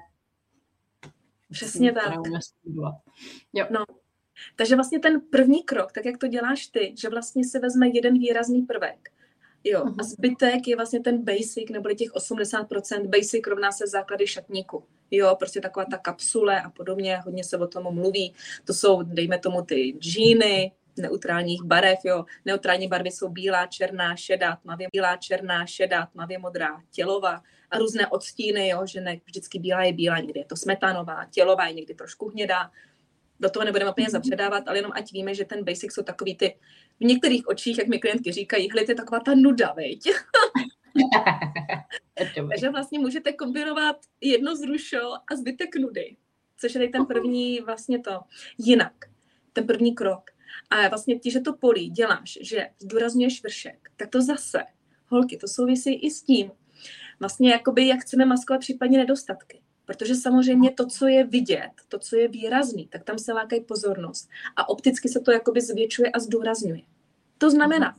Přesně 1.51 1.91
tak. 1.91 2.13
Jo. 3.53 3.65
No, 3.69 3.85
takže 4.55 4.75
vlastně 4.75 4.99
ten 4.99 5.21
první 5.21 5.63
krok, 5.63 5.91
tak 5.91 6.05
jak 6.05 6.17
to 6.17 6.27
děláš 6.27 6.67
ty, 6.67 6.95
že 6.97 7.09
vlastně 7.09 7.43
si 7.43 7.59
vezme 7.59 7.87
jeden 7.87 8.13
výrazný 8.13 8.61
prvek, 8.61 9.09
Jo, 9.63 9.83
a 9.99 10.03
zbytek 10.03 10.67
je 10.67 10.75
vlastně 10.75 10.99
ten 10.99 11.23
basic, 11.23 11.69
neboli 11.69 11.95
těch 11.95 12.11
80%, 12.11 13.07
basic 13.07 13.47
rovná 13.47 13.71
se 13.71 13.87
základy 13.87 14.27
šatníku. 14.27 14.83
Jo, 15.11 15.35
prostě 15.39 15.61
taková 15.61 15.85
ta 15.85 15.97
kapsule 15.97 16.61
a 16.61 16.69
podobně, 16.69 17.17
hodně 17.25 17.43
se 17.43 17.57
o 17.57 17.67
tom 17.67 17.95
mluví. 17.95 18.33
To 18.65 18.73
jsou, 18.73 19.03
dejme 19.03 19.39
tomu, 19.39 19.61
ty 19.61 19.95
džíny, 19.99 20.71
neutrálních 20.99 21.63
barev, 21.63 21.99
jo. 22.03 22.25
Neutrální 22.45 22.87
barvy 22.87 23.11
jsou 23.11 23.29
bílá, 23.29 23.65
černá, 23.65 24.15
šedá, 24.15 24.55
tmavě 24.55 24.87
bílá, 24.91 25.17
černá, 25.17 25.65
šedá, 25.65 26.05
tmavě 26.05 26.39
modrá, 26.39 26.81
tělová 26.91 27.41
a 27.71 27.77
různé 27.77 28.07
odstíny, 28.07 28.67
jo, 28.67 28.85
že 28.85 29.01
ne 29.01 29.19
vždycky 29.25 29.59
bílá 29.59 29.83
je 29.83 29.93
bílá, 29.93 30.19
někdy 30.19 30.39
je 30.39 30.45
to 30.45 30.55
smetanová, 30.55 31.25
tělová 31.31 31.67
je 31.67 31.73
někdy 31.73 31.93
trošku 31.93 32.29
hnědá. 32.29 32.71
Do 33.39 33.49
toho 33.49 33.65
nebudeme 33.65 33.91
úplně 33.91 34.05
mhm. 34.05 34.11
zapředávat, 34.11 34.67
ale 34.67 34.77
jenom 34.77 34.91
ať 34.95 35.11
víme, 35.11 35.35
že 35.35 35.45
ten 35.45 35.63
basic 35.63 35.93
jsou 35.93 36.03
takový 36.03 36.35
ty, 36.35 36.57
v 36.99 37.03
některých 37.03 37.47
očích, 37.47 37.77
jak 37.77 37.87
mi 37.87 37.99
klientky 37.99 38.31
říkají, 38.31 38.69
hle, 38.69 38.85
to 38.85 38.91
je 38.91 38.95
taková 38.95 39.19
ta 39.19 39.35
nuda, 39.35 39.73
veď. 39.73 40.09
Takže 42.49 42.69
vlastně 42.69 42.99
můžete 42.99 43.33
kombinovat 43.33 43.95
jedno 44.21 44.55
zrušo 44.55 45.13
a 45.31 45.35
zbytek 45.35 45.75
nudy, 45.75 46.15
což 46.57 46.75
je 46.75 46.89
ten 46.89 47.05
první 47.05 47.59
vlastně 47.59 47.99
to. 47.99 48.19
Jinak, 48.57 48.93
ten 49.53 49.67
první 49.67 49.95
krok. 49.95 50.31
A 50.69 50.87
vlastně 50.87 51.19
ti, 51.19 51.31
že 51.31 51.39
to 51.39 51.53
polí 51.53 51.89
děláš, 51.89 52.39
že 52.41 52.69
zdůrazňuješ 52.79 53.43
vršek, 53.43 53.89
tak 53.97 54.09
to 54.09 54.21
zase, 54.21 54.63
holky, 55.07 55.37
to 55.37 55.47
souvisí 55.47 55.93
i 55.93 56.11
s 56.11 56.21
tím, 56.21 56.51
vlastně 57.19 57.51
jakoby, 57.51 57.87
jak 57.87 57.99
chceme 57.99 58.25
maskovat 58.25 58.59
případně 58.59 58.97
nedostatky. 58.97 59.61
Protože 59.85 60.15
samozřejmě 60.15 60.71
to, 60.71 60.85
co 60.85 61.07
je 61.07 61.23
vidět, 61.23 61.71
to, 61.87 61.99
co 61.99 62.15
je 62.15 62.27
výrazný, 62.27 62.87
tak 62.87 63.03
tam 63.03 63.19
se 63.19 63.33
lákají 63.33 63.63
pozornost. 63.63 64.29
A 64.55 64.69
opticky 64.69 65.09
se 65.09 65.19
to 65.19 65.31
jakoby 65.31 65.61
zvětšuje 65.61 66.11
a 66.11 66.19
zdůrazňuje. 66.19 66.81
To 67.37 67.51
znamená, 67.51 67.95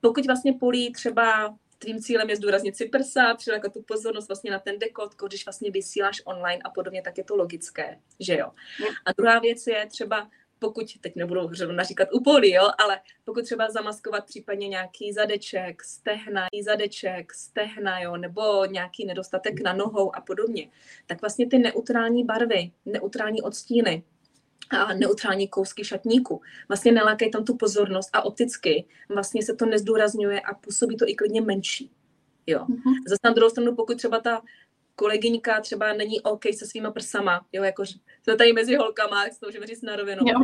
pokud 0.00 0.26
vlastně 0.26 0.52
polí 0.52 0.92
třeba 0.92 1.56
tvým 1.78 2.00
cílem 2.00 2.30
je 2.30 2.36
zdůraznit 2.36 2.76
si 2.76 2.88
prsa, 2.88 3.34
přilákat 3.34 3.72
tu 3.72 3.82
pozornost 3.82 4.28
vlastně 4.28 4.50
na 4.50 4.58
ten 4.58 4.78
dekot, 4.78 5.14
když 5.28 5.46
vlastně 5.46 5.70
vysíláš 5.70 6.22
online 6.24 6.62
a 6.64 6.70
podobně, 6.70 7.02
tak 7.02 7.18
je 7.18 7.24
to 7.24 7.36
logické, 7.36 7.98
že 8.20 8.38
jo. 8.38 8.50
A 9.06 9.12
druhá 9.12 9.38
věc 9.38 9.66
je 9.66 9.86
třeba 9.86 10.30
pokud, 10.64 10.86
teď 11.00 11.16
nebudu 11.16 11.50
naříkat 11.72 12.08
upolí, 12.12 12.52
jo, 12.52 12.70
ale 12.78 13.00
pokud 13.24 13.44
třeba 13.44 13.70
zamaskovat 13.70 14.26
případně 14.26 14.68
nějaký 14.68 15.12
zadeček, 15.12 15.84
stehna, 15.84 16.46
zadeček, 16.64 17.34
stehna, 17.34 18.00
jo, 18.00 18.16
nebo 18.16 18.64
nějaký 18.64 19.06
nedostatek 19.06 19.60
na 19.60 19.72
nohou 19.72 20.16
a 20.16 20.20
podobně, 20.20 20.70
tak 21.06 21.20
vlastně 21.20 21.46
ty 21.46 21.58
neutrální 21.58 22.24
barvy, 22.24 22.70
neutrální 22.86 23.42
odstíny, 23.42 24.02
a 24.70 24.94
neutrální 24.94 25.48
kousky 25.48 25.84
šatníku. 25.84 26.40
Vlastně 26.68 26.92
nelákají 26.92 27.30
tam 27.30 27.44
tu 27.44 27.56
pozornost 27.56 28.10
a 28.12 28.24
opticky 28.24 28.84
vlastně 29.08 29.42
se 29.42 29.54
to 29.54 29.66
nezdůrazňuje 29.66 30.40
a 30.40 30.54
působí 30.54 30.96
to 30.96 31.08
i 31.08 31.14
klidně 31.14 31.40
menší. 31.40 31.90
Jo. 32.46 32.58
Mm-hmm. 32.58 32.94
Zase 33.08 33.20
na 33.24 33.30
druhou 33.30 33.50
stranu, 33.50 33.74
pokud 33.74 33.96
třeba 33.96 34.20
ta 34.20 34.42
kolegyňka 34.96 35.60
třeba 35.60 35.92
není 35.92 36.20
OK 36.20 36.42
se 36.58 36.66
svýma 36.66 36.90
prsama, 36.90 37.46
jo, 37.52 37.62
jako 37.62 37.84
jsme 37.86 38.36
tady 38.36 38.52
mezi 38.52 38.76
holkama, 38.76 39.24
jak 39.24 39.38
to 39.40 39.46
můžeme 39.46 39.66
říct 39.66 39.82
na 39.82 39.96
rovinu. 39.96 40.22
Jo. 40.26 40.40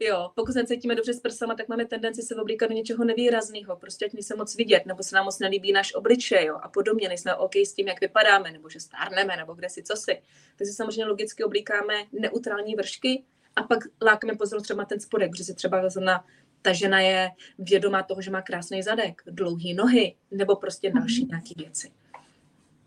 jo. 0.00 0.30
pokud 0.34 0.52
se 0.52 0.66
cítíme 0.66 0.94
dobře 0.94 1.14
s 1.14 1.20
prsama, 1.20 1.54
tak 1.54 1.68
máme 1.68 1.84
tendenci 1.84 2.22
se 2.22 2.34
oblíkat 2.34 2.66
do 2.70 2.74
něčeho 2.74 3.04
nevýrazného, 3.04 3.76
prostě 3.76 4.04
ať 4.04 4.12
se 4.22 4.36
moc 4.36 4.56
vidět, 4.56 4.86
nebo 4.86 5.02
se 5.02 5.16
nám 5.16 5.24
moc 5.24 5.38
nelíbí 5.38 5.72
náš 5.72 5.94
obličej, 5.94 6.46
jo, 6.46 6.58
a 6.62 6.68
podobně, 6.68 7.08
nejsme 7.08 7.34
OK 7.34 7.56
s 7.56 7.74
tím, 7.74 7.88
jak 7.88 8.00
vypadáme, 8.00 8.52
nebo 8.52 8.68
že 8.68 8.80
stárneme, 8.80 9.36
nebo 9.36 9.54
kde 9.54 9.68
si 9.68 9.82
co 9.82 9.96
si. 9.96 10.22
Takže 10.56 10.72
samozřejmě 10.72 11.04
logicky 11.04 11.44
oblíkáme 11.44 11.94
neutrální 12.12 12.74
vršky 12.74 13.24
a 13.56 13.62
pak 13.62 13.78
lákáme 14.02 14.36
pozornost 14.36 14.64
třeba 14.64 14.84
ten 14.84 15.00
spodek, 15.00 15.30
protože 15.30 15.44
si 15.44 15.54
třeba 15.54 15.82
na 16.00 16.24
ta 16.62 16.72
žena 16.72 17.00
je 17.00 17.30
vědomá 17.58 18.02
toho, 18.02 18.22
že 18.22 18.30
má 18.30 18.42
krásný 18.42 18.82
zadek, 18.82 19.22
dlouhé 19.26 19.74
nohy, 19.74 20.16
nebo 20.30 20.56
prostě 20.56 20.92
další 20.92 21.24
mm-hmm. 21.24 21.28
nějaké 21.28 21.54
věci. 21.56 21.92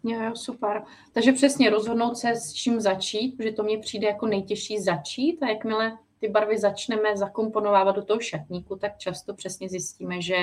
Jo, 0.08 0.22
jo, 0.22 0.36
super. 0.36 0.84
Takže 1.14 1.32
přesně 1.32 1.70
rozhodnout 1.70 2.16
se, 2.16 2.36
s 2.36 2.54
čím 2.54 2.82
začít, 2.82 3.38
protože 3.38 3.52
to 3.52 3.64
mně 3.64 3.78
přijde 3.78 4.08
jako 4.08 4.28
nejtěžší 4.28 4.80
začít 4.80 5.44
a 5.44 5.50
jakmile 5.50 5.98
ty 6.20 6.28
barvy 6.28 6.58
začneme 6.58 7.18
zakomponovávat 7.18 7.96
do 7.96 8.06
toho 8.06 8.20
šatníku, 8.20 8.76
tak 8.76 8.98
často 8.98 9.34
přesně 9.34 9.70
zjistíme, 9.70 10.22
že 10.22 10.36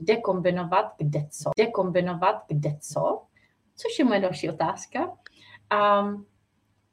jde 0.00 0.16
kombinovat 0.16 0.86
kde 0.98 1.26
co. 1.30 1.50
Jde 1.56 1.66
kombinovat 1.66 2.36
kde 2.48 2.78
co, 2.80 3.22
což 3.76 3.98
je 3.98 4.04
moje 4.04 4.20
další 4.20 4.50
otázka. 4.50 5.16
A 5.70 6.04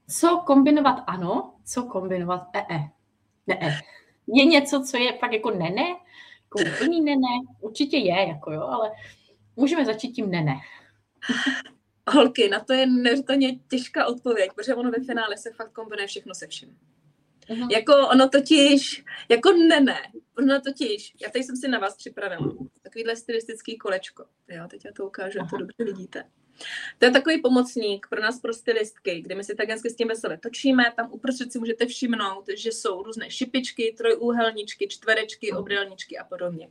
co 0.08 0.44
kombinovat 0.46 1.04
ano, 1.08 1.54
co 1.66 1.84
kombinovat 1.84 2.48
e, 2.54 2.60
e. 2.60 2.90
Ne, 3.48 3.58
e. 3.62 3.80
Je 4.28 4.46
něco, 4.46 4.84
co 4.84 4.98
je 4.98 5.14
pak 5.14 5.34
jako 5.34 5.52
nene, 5.52 5.88
jako 6.44 6.76
úplný 6.76 7.02
nene, 7.02 7.28
určitě 7.60 7.98
je, 7.98 8.28
jako 8.28 8.52
jo, 8.52 8.62
ale 8.62 8.92
můžeme 9.56 9.86
začít 9.86 10.12
tím 10.12 10.32
nene. 10.32 10.54
Holky, 12.12 12.50
na 12.50 12.60
to 12.60 12.74
je 12.74 12.86
neuvěřitelně 12.86 13.60
těžká 13.70 14.06
odpověď, 14.06 14.52
protože 14.56 14.76
ono 14.76 14.92
ve 14.92 15.04
finále 15.04 15.38
se 15.38 15.52
fakt 15.52 15.72
kombinuje 15.72 16.08
všechno 16.08 16.36
se 16.36 16.48
vším. 16.48 16.78
Uh-huh. 17.50 17.72
Jako 17.72 17.94
ono 18.08 18.30
totiž, 18.30 19.04
jako 19.30 19.52
ne, 19.52 19.80
ne, 19.80 20.00
ono 20.38 20.62
totiž, 20.62 21.14
já 21.22 21.30
tady 21.30 21.44
jsem 21.44 21.56
si 21.56 21.68
na 21.68 21.80
vás 21.80 21.98
připravila 21.98 22.52
takovýhle 22.82 23.16
stylistický 23.16 23.78
kolečko. 23.78 24.26
Jo, 24.48 24.68
teď 24.70 24.86
já 24.86 24.92
to 24.92 25.06
ukážu, 25.06 25.40
uh-huh. 25.40 25.50
to 25.50 25.58
dobře 25.58 25.84
vidíte. 25.84 26.24
To 26.98 27.06
je 27.06 27.12
takový 27.12 27.42
pomocník 27.42 28.08
pro 28.10 28.22
nás, 28.22 28.40
pro 28.40 28.54
stylistky, 28.54 29.22
kde 29.22 29.36
my 29.36 29.44
si 29.44 29.56
tak 29.56 29.70
hezky 29.70 29.90
s 29.90 29.96
tím 29.96 30.08
veselé 30.08 30.38
točíme. 30.38 30.84
Tam 30.96 31.12
uprostřed 31.12 31.52
si 31.52 31.60
můžete 31.60 31.86
všimnout, 31.86 32.46
že 32.56 32.72
jsou 32.72 33.04
různé 33.04 33.32
šipičky, 33.32 33.96
trojúhelníčky, 33.98 34.88
čtverečky, 34.88 35.52
obdélníčky 35.52 36.18
a 36.18 36.24
podobně. 36.24 36.70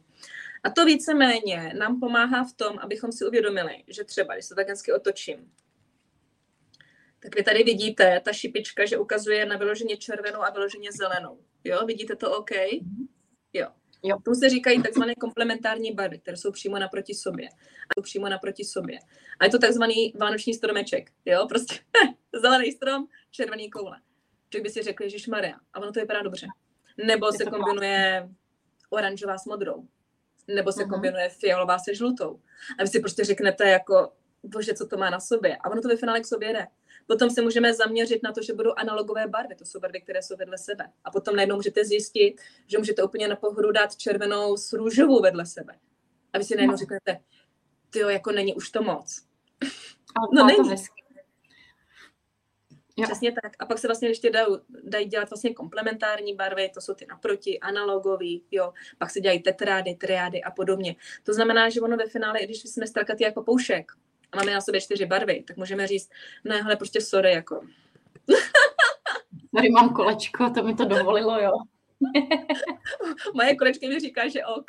A 0.62 0.71
to 0.71 0.85
víceméně 0.85 1.73
nám 1.79 2.00
pomáhá 2.00 2.45
v 2.45 2.52
tom, 2.52 2.79
abychom 2.79 3.12
si 3.12 3.26
uvědomili, 3.26 3.85
že 3.88 4.05
třeba, 4.05 4.35
když 4.35 4.45
se 4.45 4.55
tak 4.55 4.69
hezky 4.69 4.93
otočím, 4.93 5.52
tak 7.23 7.35
vy 7.35 7.43
tady 7.43 7.64
vidíte 7.64 8.21
ta 8.25 8.33
šipička, 8.33 8.87
že 8.87 8.99
ukazuje 8.99 9.47
na 9.47 9.57
vyloženě 9.57 9.97
červenou 9.97 10.43
a 10.43 10.50
vyloženě 10.50 10.93
zelenou. 10.93 11.38
Jo, 11.64 11.87
vidíte 11.87 12.17
to 12.17 12.37
OK? 12.37 12.50
Jo. 13.52 13.69
Jo. 14.02 14.19
Tomu 14.25 14.35
se 14.35 14.49
říkají 14.49 14.83
takzvané 14.83 15.14
komplementární 15.14 15.93
barvy, 15.93 16.19
které 16.19 16.37
jsou 16.37 16.52
přímo 16.52 16.79
naproti 16.79 17.14
sobě. 17.14 17.49
A 17.49 17.90
jsou 17.95 18.02
přímo 18.02 18.29
naproti 18.29 18.64
sobě. 18.64 18.99
A 19.40 19.45
je 19.45 19.50
to 19.50 19.59
takzvaný 19.59 20.12
vánoční 20.21 20.55
stromeček. 20.55 21.11
Jo, 21.25 21.47
prostě 21.49 21.75
zelený 22.43 22.73
strom, 22.73 23.07
červený 23.31 23.71
koule. 23.71 23.97
Člověk 24.50 24.64
by 24.64 24.71
si 24.71 24.83
řekl, 24.83 25.09
že 25.09 25.31
Maria. 25.31 25.57
A 25.73 25.81
ono 25.81 25.93
to 25.93 26.00
vypadá 26.00 26.23
dobře. 26.23 26.47
Nebo 27.07 27.33
se 27.33 27.45
kombinuje 27.45 28.29
oranžová 28.90 29.38
s 29.38 29.47
modrou 29.47 29.88
nebo 30.54 30.73
se 30.73 30.80
uh-huh. 30.80 30.90
kombinuje 30.90 31.28
fialová 31.28 31.78
se 31.78 31.95
žlutou. 31.95 32.40
A 32.78 32.83
vy 32.83 32.88
si 32.88 33.00
prostě 33.00 33.25
řeknete 33.25 33.69
jako, 33.69 34.12
bože, 34.42 34.75
co 34.75 34.87
to 34.87 34.97
má 34.97 35.11
na 35.11 35.21
sobě. 35.21 35.57
A 35.57 35.71
ono 35.71 35.83
to 35.83 35.88
ve 35.88 35.97
finále 35.97 36.21
k 36.21 36.26
sobě 36.26 36.52
jde. 36.52 36.66
Potom 37.07 37.30
se 37.30 37.42
můžeme 37.42 37.75
zaměřit 37.75 38.23
na 38.23 38.33
to, 38.33 38.42
že 38.42 38.52
budou 38.52 38.73
analogové 38.76 39.26
barvy, 39.26 39.54
to 39.54 39.64
jsou 39.64 39.80
barvy, 39.80 40.00
které 40.00 40.23
jsou 40.23 40.37
vedle 40.37 40.59
sebe. 40.59 40.85
A 41.04 41.11
potom 41.11 41.37
najednou 41.37 41.57
můžete 41.57 41.85
zjistit, 41.85 42.40
že 42.66 42.78
můžete 42.78 43.02
úplně 43.02 43.28
na 43.28 43.37
pohodu 43.37 43.73
dát 43.73 43.97
červenou 43.97 44.57
s 44.57 44.73
růžovou 44.73 45.23
vedle 45.23 45.47
sebe. 45.47 45.75
A 46.33 46.38
vy 46.38 46.45
si 46.45 46.57
najednou 46.57 46.73
no. 46.73 46.78
řeknete, 46.78 47.21
ty 47.90 47.99
jako 47.99 48.33
není 48.33 48.54
už 48.54 48.71
to 48.71 48.83
moc. 48.83 49.23
no 50.35 50.47
není. 50.47 50.76
Jo. 53.00 53.07
Přesně 53.07 53.33
tak. 53.33 53.52
A 53.59 53.66
pak 53.66 53.78
se 53.78 53.88
vlastně 53.88 54.09
ještě 54.09 54.30
dají, 54.30 54.47
dají 54.85 55.07
dělat 55.07 55.30
vlastně 55.30 55.54
komplementární 55.54 56.35
barvy, 56.35 56.71
to 56.75 56.80
jsou 56.80 56.95
ty 56.95 57.07
naproti, 57.07 57.61
analogový, 57.61 58.45
jo. 58.50 58.73
Pak 58.99 59.11
se 59.11 59.21
dělají 59.21 59.42
tetrády, 59.42 59.95
triády 59.95 60.42
a 60.42 60.50
podobně. 60.50 60.97
To 61.23 61.35
znamená, 61.35 61.69
že 61.69 61.80
ono 61.80 61.97
ve 61.97 62.07
finále, 62.07 62.38
i 62.38 62.45
když 62.45 62.62
jsme 62.62 62.87
strakatý 62.87 63.25
jako 63.25 63.42
poušek 63.42 63.92
a 64.33 64.37
máme 64.37 64.54
na 64.54 64.61
sobě 64.61 64.80
čtyři 64.80 65.07
barvy, 65.07 65.45
tak 65.47 65.57
můžeme 65.57 65.87
říct, 65.87 66.11
ne, 66.45 66.62
hele, 66.62 66.76
prostě 66.76 67.00
sorry, 67.00 67.33
jako. 67.33 67.61
Tady 69.57 69.71
mám 69.71 69.95
kolečko, 69.95 70.50
to 70.50 70.62
mi 70.62 70.75
to 70.75 70.85
dovolilo, 70.85 71.40
jo. 71.40 71.52
Moje 73.35 73.57
kolečky 73.57 73.88
mi 73.88 74.00
říká, 74.00 74.28
že 74.28 74.45
ok. 74.45 74.66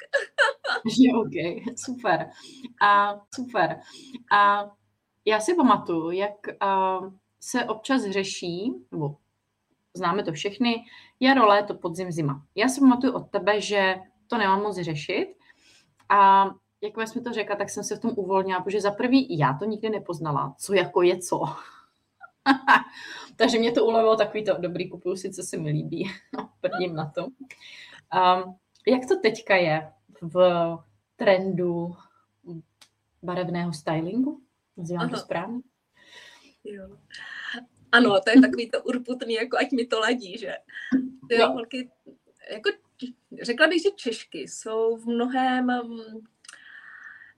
že 0.86 1.10
ok, 1.16 1.76
super. 1.86 2.30
A 2.82 3.22
super. 3.36 3.80
A 4.32 4.72
já 5.26 5.40
si 5.40 5.56
pamatuju, 5.56 6.12
jak 6.12 6.36
uh, 6.64 7.14
se 7.42 7.66
občas 7.66 8.04
řeší, 8.04 8.74
nebo 8.92 9.16
známe 9.94 10.24
to 10.24 10.32
všechny, 10.32 10.86
jaro, 11.20 11.48
léto, 11.48 11.74
podzim, 11.74 12.12
zima. 12.12 12.46
Já 12.56 12.68
si 12.68 12.80
pamatuju 12.80 13.14
od 13.14 13.30
tebe, 13.30 13.62
že 13.62 13.96
to 14.28 14.38
nemám 14.38 14.62
moc 14.62 14.78
řešit 14.78 15.36
a 16.10 16.50
jak 16.82 17.08
jsme 17.08 17.22
to 17.22 17.34
řekla, 17.34 17.56
tak 17.56 17.70
jsem 17.70 17.84
se 17.84 17.96
v 17.96 18.00
tom 18.00 18.12
uvolnila, 18.16 18.62
protože 18.62 18.82
za 18.82 18.92
prvý 18.92 19.38
já 19.38 19.54
to 19.54 19.66
nikdy 19.66 19.90
nepoznala, 19.90 20.56
co 20.58 20.74
jako 20.74 21.02
je 21.02 21.18
co. 21.18 21.44
Takže 23.36 23.60
mě 23.60 23.72
to 23.72 23.86
ulevilo 23.86 24.16
takový 24.16 24.46
to, 24.46 24.58
dobrý, 24.58 24.90
kupuju 24.90 25.16
si, 25.16 25.34
co 25.34 25.44
se 25.44 25.58
mi 25.58 25.70
líbí. 25.70 26.12
Prdím 26.62 26.96
na 26.96 27.12
to. 27.16 27.26
Um, 27.26 28.56
jak 28.88 29.06
to 29.08 29.20
teďka 29.20 29.56
je 29.56 29.92
v 30.22 30.78
trendu 31.16 31.96
barevného 33.24 33.74
stylingu? 33.74 34.42
Nazývám 34.78 35.10
to 35.10 35.18
správně? 35.18 35.60
Jo. 36.64 36.98
Ano, 37.92 38.22
to 38.22 38.30
je 38.30 38.42
takový 38.42 38.70
to 38.70 38.84
urputný, 38.84 39.34
jako 39.34 39.58
ať 39.58 39.72
mi 39.72 39.86
to 39.86 40.00
ladí, 40.00 40.38
že? 40.38 40.56
Jo, 41.30 41.52
holky, 41.52 41.92
jako 42.52 42.70
řekla 43.42 43.68
bych, 43.68 43.82
že 43.82 43.90
Češky 43.96 44.40
jsou 44.40 44.98
v 44.98 45.06
mnohem 45.06 45.66
mm, 45.66 46.24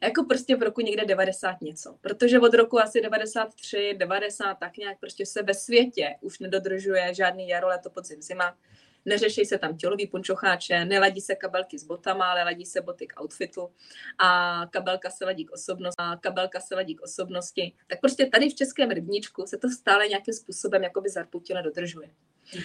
jako 0.03 0.23
prostě 0.23 0.55
v 0.55 0.63
roku 0.63 0.81
někde 0.81 1.05
90 1.05 1.61
něco. 1.61 1.97
Protože 2.01 2.39
od 2.39 2.53
roku 2.53 2.79
asi 2.79 3.01
93, 3.01 3.93
90 3.97 4.53
tak 4.53 4.77
nějak 4.77 4.99
prostě 4.99 5.25
se 5.25 5.43
ve 5.43 5.53
světě 5.53 6.15
už 6.21 6.39
nedodržuje 6.39 7.13
žádný 7.13 7.47
jaro, 7.47 7.67
leto, 7.67 7.89
podzim, 7.89 8.21
zima. 8.21 8.57
Neřeší 9.05 9.45
se 9.45 9.57
tam 9.57 9.77
tělový 9.77 10.07
punčocháče, 10.07 10.85
neladí 10.85 11.21
se 11.21 11.35
kabelky 11.35 11.79
s 11.79 11.83
botama, 11.83 12.31
ale 12.31 12.43
ladí 12.43 12.65
se 12.65 12.81
boty 12.81 13.07
k 13.07 13.21
outfitu 13.21 13.69
a 14.17 14.61
kabelka 14.69 15.09
se 15.09 15.25
ladí 15.25 15.45
k 15.45 15.51
osobnosti. 15.51 15.95
A 15.97 16.17
kabelka 16.17 16.59
se 16.59 16.75
ladí 16.75 16.95
k 16.95 17.01
osobnosti. 17.01 17.73
Tak 17.87 18.01
prostě 18.01 18.25
tady 18.25 18.49
v 18.49 18.55
českém 18.55 18.89
rybníčku 18.89 19.45
se 19.45 19.57
to 19.57 19.69
stále 19.69 20.07
nějakým 20.07 20.33
způsobem 20.33 20.83
jakoby 20.83 21.09
zarputile 21.09 21.63
dodržuje. 21.63 22.09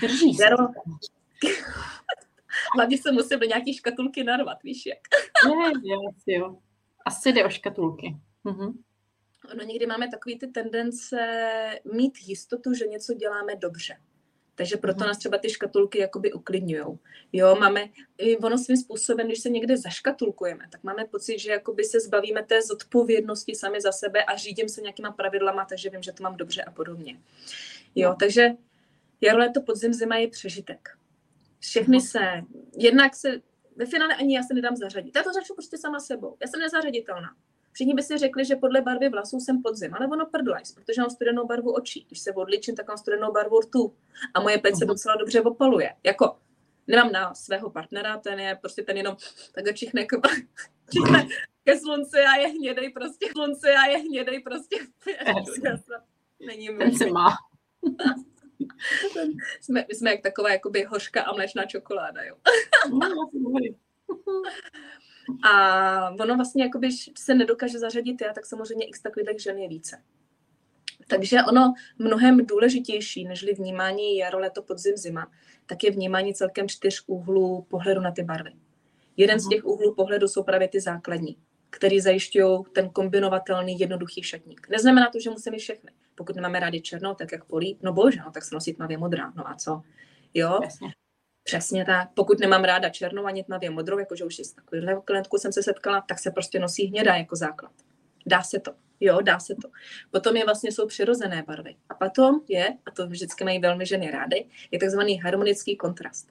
Drží 0.01 0.35
se. 0.35 0.45
Hlavně 2.77 2.99
se 2.99 3.13
musím 3.13 3.39
do 3.39 3.47
nějaký 3.47 3.75
škatulky 3.75 4.25
narvat, 4.25 4.63
víš 4.63 4.87
jak. 4.87 4.99
ne, 5.49 5.73
jo, 5.85 6.01
jo. 6.27 6.59
Asi 7.05 7.33
jde 7.33 7.45
o 7.45 7.51
škatulky. 7.51 8.17
Mhm. 8.45 8.83
Ono 9.53 9.65
někdy 9.65 9.87
máme 9.87 10.11
takový 10.11 10.39
ty 10.39 10.47
tendence 10.47 11.19
mít 11.93 12.19
jistotu, 12.27 12.75
že 12.75 12.87
něco 12.87 13.15
děláme 13.15 13.57
dobře. 13.57 13.97
Takže 14.59 14.77
proto 14.77 14.99
mhm. 14.99 15.07
nás 15.07 15.19
třeba 15.19 15.39
ty 15.39 15.51
škatulky 15.51 15.99
jakoby 15.99 16.33
uklidňují. 16.33 16.99
Jo, 17.33 17.57
máme, 17.61 17.85
ono 18.43 18.59
svým 18.59 18.77
způsobem, 18.77 19.27
když 19.27 19.41
se 19.41 19.51
někde 19.51 19.77
zaškatulkujeme, 19.77 20.69
tak 20.73 20.83
máme 20.85 21.05
pocit, 21.05 21.39
že 21.39 21.51
jakoby 21.51 21.85
se 21.85 22.01
zbavíme 22.01 22.43
té 22.43 22.63
zodpovědnosti 22.63 23.55
sami 23.55 23.81
za 23.81 23.93
sebe 23.93 24.25
a 24.25 24.37
řídím 24.37 24.69
se 24.69 24.81
nějakýma 24.81 25.13
pravidlama, 25.13 25.65
takže 25.65 25.91
vím, 25.91 26.03
že 26.03 26.13
to 26.13 26.23
mám 26.23 26.37
dobře 26.37 26.63
a 26.63 26.71
podobně. 26.71 27.21
Jo, 27.95 28.11
no. 28.11 28.17
takže 28.21 28.51
jaro, 29.21 29.39
léto, 29.39 29.63
podzim, 29.63 29.95
zima 29.95 30.17
je 30.17 30.29
přežitek. 30.29 30.89
Všechny 31.61 31.97
mhm. 31.97 32.07
se, 32.07 32.21
jednak 32.79 33.15
se, 33.15 33.41
ve 33.77 33.87
finále 33.87 34.15
ani 34.15 34.37
já 34.37 34.43
se 34.43 34.55
nedám 34.55 34.77
zařadit. 34.77 35.17
Já 35.17 35.23
to 35.23 35.33
začnu 35.33 35.55
prostě 35.55 35.79
sama 35.79 36.01
sebou. 36.01 36.37
Já 36.41 36.47
jsem 36.47 36.61
nezařaditelná. 36.61 37.29
Všichni 37.79 37.95
by 37.95 38.03
si 38.03 38.19
řekli, 38.19 38.45
že 38.45 38.57
podle 38.57 38.81
barvy 38.81 39.09
vlasů 39.09 39.41
jsem 39.41 39.63
podzim, 39.63 39.95
ale 39.95 40.07
ono 40.07 40.27
prdlajs, 40.27 40.73
protože 40.73 41.01
mám 41.01 41.11
studenou 41.11 41.47
barvu 41.47 41.73
očí. 41.73 42.05
Když 42.09 42.19
se 42.21 42.33
odličím, 42.33 42.77
tak 42.77 42.89
mám 42.89 42.99
studenou 42.99 43.33
barvu 43.33 43.61
rtů. 43.61 43.95
A 44.35 44.41
moje 44.41 44.59
peč 44.59 44.75
se 44.75 44.85
mhm. 44.85 44.89
docela 44.89 45.17
dobře 45.17 45.41
opaluje. 45.41 45.95
Jako, 46.05 46.39
nemám 46.87 47.13
na 47.13 47.35
svého 47.35 47.71
partnera, 47.71 48.19
ten 48.19 48.41
je 48.41 48.55
prostě 48.61 48.83
ten 48.83 48.97
jenom 48.97 49.17
tak 49.53 49.75
čichne 49.75 50.05
k, 50.05 50.13
čichne 50.93 51.29
ke 51.65 51.79
slunci 51.79 52.19
a 52.19 52.37
je 52.37 52.49
hnědej 52.49 52.91
prostě 52.91 53.29
slunci 53.33 53.69
a 53.69 53.87
je 53.87 53.99
hnědej 53.99 54.41
prostě. 54.41 54.77
Není 56.47 56.79
Ten 56.79 56.97
se 56.97 57.07
má. 57.07 57.29
jsme, 59.61 59.87
jsme 59.93 60.11
jak 60.11 60.23
taková 60.23 60.53
jakoby 60.53 60.83
hořka 60.83 61.23
a 61.23 61.33
mléčná 61.33 61.65
čokoláda, 61.65 62.23
jo. 62.23 62.37
A 65.43 66.11
ono 66.11 66.37
vlastně, 66.37 66.65
jakoby, 66.65 66.89
se 67.19 67.35
nedokáže 67.35 67.79
zařadit 67.79 68.21
já, 68.21 68.33
tak 68.33 68.47
samozřejmě 68.47 68.87
x 68.87 69.03
takových 69.03 69.43
žen 69.43 69.59
je 69.59 69.69
více. 69.69 70.03
Takže 71.09 71.39
ono 71.49 71.75
mnohem 71.99 72.47
důležitější, 72.47 73.25
nežli 73.25 73.55
vnímání 73.55 74.17
jaro, 74.17 74.39
leto, 74.39 74.63
podzim, 74.63 74.97
zima, 74.97 75.31
tak 75.67 75.85
je 75.85 75.91
vnímání 75.91 76.35
celkem 76.35 76.69
čtyř 76.69 77.05
úhlů 77.07 77.67
pohledu 77.69 78.01
na 78.01 78.11
ty 78.11 78.23
barvy. 78.23 78.53
Jeden 79.17 79.41
z 79.41 79.45
mhm. 79.45 79.51
těch 79.51 79.65
úhlů 79.65 79.95
pohledu 79.95 80.29
jsou 80.29 80.43
právě 80.43 80.69
ty 80.69 80.81
základní, 80.81 81.37
který 81.71 82.01
zajišťují 82.01 82.59
ten 82.73 82.91
kombinovatelný 82.91 83.79
jednoduchý 83.79 84.23
šatník. 84.23 84.69
Neznamená 84.71 85.11
to, 85.11 85.21
že 85.21 85.31
musíme 85.31 85.55
mít 85.55 85.61
všechny. 85.61 85.91
Pokud 86.15 86.37
nemáme 86.37 86.61
rádi 86.61 86.81
černou, 86.81 87.15
tak 87.15 87.33
jak 87.33 87.45
polí, 87.45 87.79
no 87.83 87.93
bože, 87.93 88.21
no, 88.25 88.31
tak 88.31 88.45
se 88.45 88.55
nosí 88.55 88.75
tmavě 88.75 88.99
modrá, 88.99 89.33
no 89.37 89.49
a 89.49 89.55
co? 89.55 89.83
Jo? 90.35 90.61
Jasně. 90.63 90.89
Přesně 91.49 91.85
tak. 91.85 92.09
Pokud 92.15 92.41
nemám 92.41 92.65
ráda 92.65 92.89
černou 92.89 93.27
ani 93.27 93.45
tmavě 93.45 93.71
modrou, 93.71 93.99
jakože 93.99 94.25
už 94.25 94.39
s 94.39 94.53
takovýmhle 94.53 95.01
klientkou 95.05 95.39
jsem 95.39 95.53
se 95.53 95.63
setkala, 95.63 96.01
tak 96.09 96.19
se 96.19 96.31
prostě 96.31 96.59
nosí 96.59 96.87
hnědá 96.87 97.15
jako 97.15 97.37
základ. 97.37 97.73
Dá 98.27 98.43
se 98.43 98.61
to. 98.61 98.73
Jo, 99.01 99.21
dá 99.21 99.39
se 99.39 99.55
to. 99.55 99.69
Potom 100.11 100.37
je 100.37 100.45
vlastně 100.45 100.73
jsou 100.73 100.87
přirozené 100.87 101.43
barvy. 101.47 101.77
A 101.89 101.95
potom 101.95 102.41
je, 102.49 102.69
a 102.87 102.91
to 102.91 103.07
vždycky 103.07 103.45
mají 103.45 103.59
velmi 103.59 103.87
ženy 103.87 104.11
rády, 104.11 104.45
je 104.71 104.79
takzvaný 104.79 105.21
harmonický 105.21 105.77
kontrast. 105.77 106.29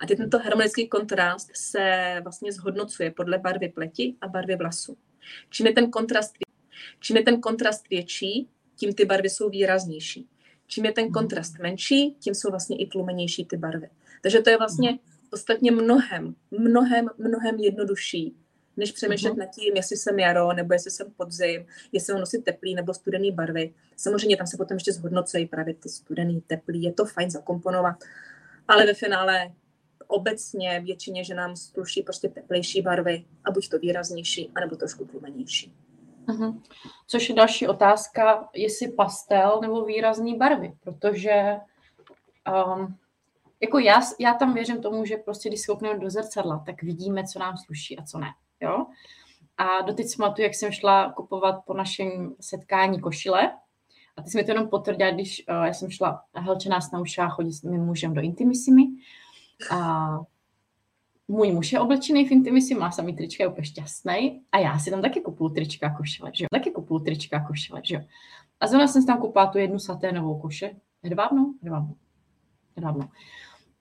A 0.00 0.06
ty, 0.06 0.16
tento 0.16 0.38
harmonický 0.38 0.88
kontrast 0.88 1.50
se 1.54 2.16
vlastně 2.22 2.52
zhodnocuje 2.52 3.10
podle 3.10 3.38
barvy 3.38 3.68
pleti 3.68 4.14
a 4.20 4.28
barvy 4.28 4.56
vlasů. 4.56 4.96
Čím 5.50 5.66
je 5.66 5.72
ten 5.72 5.90
kontrast, 5.90 6.34
čím 7.00 7.16
je 7.16 7.22
ten 7.22 7.40
kontrast 7.40 7.88
větší, 7.90 8.48
tím 8.76 8.94
ty 8.94 9.04
barvy 9.04 9.30
jsou 9.30 9.48
výraznější. 9.48 10.28
Čím 10.66 10.84
je 10.84 10.92
ten 10.92 11.10
kontrast 11.10 11.58
menší, 11.58 12.14
tím 12.14 12.34
jsou 12.34 12.50
vlastně 12.50 12.76
i 12.76 12.86
tlumenější 12.86 13.44
ty 13.44 13.56
barvy. 13.56 13.88
Takže 14.24 14.40
to 14.40 14.50
je 14.50 14.58
vlastně 14.58 14.98
ostatně 15.32 15.70
mnohem, 15.70 16.34
mnohem, 16.50 17.08
mnohem 17.18 17.56
jednodušší, 17.58 18.36
než 18.76 18.92
přemýšlet 18.92 19.30
uh-huh. 19.30 19.38
nad 19.38 19.46
tím, 19.46 19.76
jestli 19.76 19.96
jsem 19.96 20.18
jaro, 20.18 20.52
nebo 20.52 20.72
jestli 20.72 20.90
jsem 20.90 21.10
podzim, 21.16 21.66
jestli 21.92 22.12
mám 22.12 22.20
nosit 22.20 22.44
teplý 22.44 22.74
nebo 22.74 22.94
studený 22.94 23.32
barvy. 23.32 23.74
Samozřejmě 23.96 24.36
tam 24.36 24.46
se 24.46 24.56
potom 24.56 24.74
ještě 24.76 24.92
zhodnocují 24.92 25.46
právě 25.46 25.74
ty 25.74 25.88
studený, 25.88 26.40
teplý, 26.40 26.82
je 26.82 26.92
to 26.92 27.04
fajn 27.04 27.30
zakomponovat, 27.30 27.96
ale 28.68 28.86
ve 28.86 28.94
finále 28.94 29.52
obecně 30.06 30.80
většině, 30.80 31.24
že 31.24 31.34
nám 31.34 31.56
sluší 31.56 32.02
prostě 32.02 32.28
teplejší 32.28 32.82
barvy 32.82 33.24
a 33.44 33.50
buď 33.50 33.68
to 33.68 33.78
výraznější, 33.78 34.50
anebo 34.54 34.76
trošku 34.76 35.04
tlumenější. 35.04 35.74
Uh-huh. 36.26 36.60
Což 37.06 37.28
je 37.28 37.34
další 37.34 37.68
otázka, 37.68 38.48
jestli 38.54 38.92
pastel 38.92 39.58
nebo 39.62 39.84
výrazný 39.84 40.38
barvy, 40.38 40.72
protože 40.80 41.56
um, 42.76 42.96
jako 43.64 43.78
já, 43.78 44.00
já 44.20 44.34
tam 44.34 44.54
věřím 44.54 44.82
tomu, 44.82 45.04
že 45.04 45.16
prostě 45.16 45.48
když 45.48 45.60
skoukneme 45.60 45.98
do 45.98 46.10
zrcadla, 46.10 46.62
tak 46.66 46.82
vidíme, 46.82 47.24
co 47.24 47.38
nám 47.38 47.56
sluší 47.56 47.98
a 47.98 48.02
co 48.02 48.18
ne. 48.18 48.28
Jo? 48.60 48.86
A 49.56 49.80
doteď 49.80 50.06
si 50.06 50.16
pamatuju, 50.16 50.44
jak 50.44 50.54
jsem 50.54 50.72
šla 50.72 51.12
kupovat 51.12 51.64
po 51.64 51.74
našem 51.74 52.34
setkání 52.40 53.00
košile. 53.00 53.52
A 54.16 54.22
ty 54.22 54.30
jsi 54.30 54.36
mi 54.36 54.44
to 54.44 54.50
jenom 54.50 54.68
potvrdila, 54.68 55.10
když 55.10 55.44
uh, 55.48 55.64
já 55.64 55.72
jsem 55.72 55.90
šla 55.90 56.22
helčená 56.34 56.80
s 56.80 56.90
naušila 56.90 57.28
chodit 57.28 57.52
s 57.52 57.62
mým 57.62 57.84
mužem 57.84 58.14
do 58.14 58.20
Intimissimy. 58.20 58.82
A 59.70 60.08
můj 61.28 61.52
muž 61.52 61.72
je 61.72 61.80
oblečený 61.80 62.28
v 62.28 62.32
Intimissimi, 62.32 62.80
má 62.80 62.90
samý 62.90 63.16
trička, 63.16 63.44
je 63.44 63.48
úplně 63.48 63.64
šťastný. 63.64 64.42
A 64.52 64.58
já 64.58 64.78
si 64.78 64.90
tam 64.90 65.02
taky 65.02 65.20
kupuju 65.20 65.50
trička 65.50 65.90
košile, 65.90 66.30
že 66.34 66.44
jo? 66.44 66.48
Taky 66.52 66.70
kupuju 66.70 67.00
trička 67.00 67.40
košile, 67.40 67.80
že 67.84 67.94
jo? 67.94 68.00
A 68.60 68.66
zrovna 68.66 68.88
jsem 68.88 69.02
si 69.02 69.06
tam 69.06 69.20
koupila 69.20 69.46
tu 69.46 69.58
jednu 69.58 69.78
saténovou 69.78 70.40
koše. 70.40 70.70
Hedvábnou? 71.02 71.54
Hedvábnou. 71.62 71.94
Hedvábnou. 72.76 73.08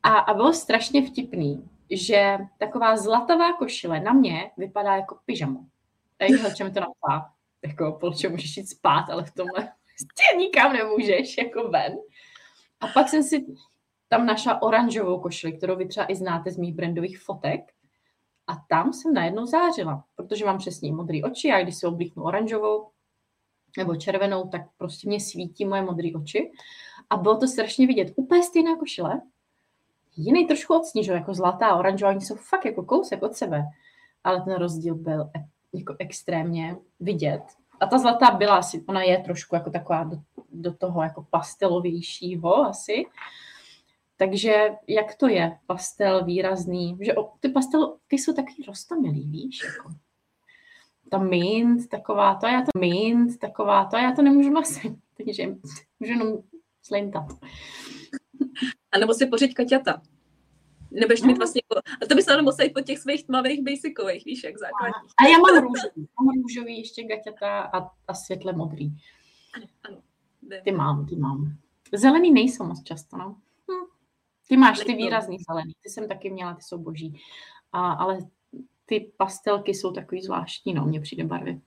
A, 0.03 0.17
a 0.17 0.33
bylo 0.33 0.53
strašně 0.53 1.07
vtipný, 1.07 1.69
že 1.89 2.37
taková 2.57 2.97
zlatavá 2.97 3.53
košile 3.53 3.99
na 3.99 4.13
mě 4.13 4.51
vypadá 4.57 4.95
jako 4.95 5.17
pyžamo. 5.25 5.59
A 6.19 6.23
jak 6.23 6.41
mi 6.63 6.71
to 6.71 6.79
napsá, 6.79 7.33
jako 7.65 7.97
po 7.99 8.13
čem 8.13 8.31
můžeš 8.31 8.57
jít 8.57 8.69
spát, 8.69 9.09
ale 9.09 9.23
v 9.23 9.31
tomhle 9.31 9.71
prostě 9.87 10.37
nikam 10.37 10.73
nemůžeš, 10.73 11.37
jako 11.37 11.69
ven. 11.69 11.95
A 12.79 12.87
pak 12.87 13.09
jsem 13.09 13.23
si 13.23 13.45
tam 14.07 14.25
našla 14.25 14.61
oranžovou 14.61 15.19
košili, 15.19 15.53
kterou 15.53 15.75
vy 15.75 15.87
třeba 15.87 16.11
i 16.11 16.15
znáte 16.15 16.51
z 16.51 16.57
mých 16.57 16.75
brandových 16.75 17.19
fotek. 17.19 17.61
A 18.47 18.53
tam 18.69 18.93
jsem 18.93 19.13
najednou 19.13 19.45
zářila, 19.45 20.03
protože 20.15 20.45
mám 20.45 20.57
přesně 20.57 20.93
modré 20.93 21.19
oči 21.23 21.51
a 21.51 21.63
když 21.63 21.75
si 21.75 21.85
oblíknu 21.85 22.23
oranžovou 22.23 22.89
nebo 23.77 23.95
červenou, 23.95 24.47
tak 24.47 24.61
prostě 24.77 25.07
mě 25.07 25.19
svítí 25.19 25.65
moje 25.65 25.81
modré 25.81 26.09
oči. 26.15 26.51
A 27.09 27.17
bylo 27.17 27.37
to 27.37 27.47
strašně 27.47 27.87
vidět. 27.87 28.13
Úplně 28.15 28.43
stejná 28.43 28.75
košile, 28.75 29.21
jiný 30.15 30.47
trošku 30.47 30.73
odsnížil, 30.73 31.15
jako 31.15 31.33
zlatá 31.33 31.67
a 31.67 31.75
oranžová, 31.75 32.11
oni 32.11 32.21
jsou 32.21 32.35
fakt 32.35 32.65
jako 32.65 32.83
kousek 32.83 33.23
od 33.23 33.35
sebe, 33.35 33.63
ale 34.23 34.41
ten 34.41 34.53
rozdíl 34.53 34.95
byl 34.95 35.29
e- 35.35 35.45
jako 35.73 35.95
extrémně 35.99 36.75
vidět. 36.99 37.43
A 37.79 37.87
ta 37.87 37.97
zlatá 37.97 38.31
byla 38.31 38.57
asi, 38.57 38.83
ona 38.87 39.03
je 39.03 39.17
trošku 39.17 39.55
jako 39.55 39.69
taková 39.69 40.03
do, 40.03 40.17
do 40.51 40.73
toho 40.73 41.03
jako 41.03 41.27
pastelovějšího 41.29 42.55
asi. 42.55 43.05
Takže 44.17 44.69
jak 44.87 45.15
to 45.15 45.27
je, 45.27 45.57
pastel 45.65 46.25
výrazný, 46.25 46.97
že 47.01 47.13
ty 47.39 47.49
pastelky 47.49 48.17
jsou 48.17 48.33
takový 48.33 48.63
rostomilý, 48.67 49.27
víš, 49.27 49.63
jako. 49.63 49.89
Ta 51.09 51.17
mint, 51.17 51.89
taková 51.89 52.35
to, 52.35 52.47
já 52.47 52.61
to 52.61 52.79
mint, 52.79 53.39
taková 53.39 53.85
to, 53.85 53.97
já 53.97 54.11
to 54.11 54.21
nemůžu 54.21 54.49
nosit, 54.49 54.93
takže 55.17 55.47
můžu 55.99 56.13
jenom 56.13 56.37
slintat. 56.81 57.25
A 58.93 58.97
nebo 58.97 59.13
si 59.13 59.27
pořiď 59.27 59.53
kaťata. 59.53 60.01
Nebudeš 60.91 61.21
mít 61.21 61.37
vlastně, 61.37 61.61
a 62.01 62.05
to 62.09 62.15
bys 62.15 62.27
ale 62.27 62.41
musel 62.41 62.65
jít 62.65 62.73
po 62.73 62.81
těch 62.81 62.99
svých 62.99 63.25
tmavých 63.25 63.63
basicových, 63.63 64.25
víš, 64.25 64.43
jak 64.43 64.57
základních. 64.57 65.11
A 65.19 65.27
já 65.27 65.37
mám 65.37 65.63
růžový, 65.63 66.07
mám 66.21 66.41
růžový 66.41 66.77
ještě 66.77 67.03
gaťata 67.03 67.61
a, 67.61 67.89
a 68.07 68.13
světle 68.13 68.53
modrý. 68.53 68.91
Ano, 69.55 69.65
ano. 69.83 70.01
Ty 70.63 70.71
mám, 70.71 71.05
ty 71.05 71.15
mám. 71.15 71.57
Zelený 71.93 72.31
nejsou 72.31 72.63
moc 72.63 72.83
často, 72.83 73.17
no. 73.17 73.37
Hm. 73.71 73.85
Ty 74.47 74.57
máš 74.57 74.79
ty 74.79 74.93
výrazný 74.93 75.37
zelený, 75.49 75.73
ty 75.83 75.89
jsem 75.89 76.07
taky 76.07 76.29
měla, 76.29 76.53
ty 76.53 76.63
jsou 76.63 76.77
boží. 76.77 77.21
A, 77.71 77.91
ale 77.91 78.17
ty 78.85 79.11
pastelky 79.17 79.73
jsou 79.73 79.91
takový 79.91 80.21
zvláštní, 80.21 80.73
no, 80.73 80.85
mně 80.85 81.01
přijde 81.01 81.23
barvy. 81.23 81.61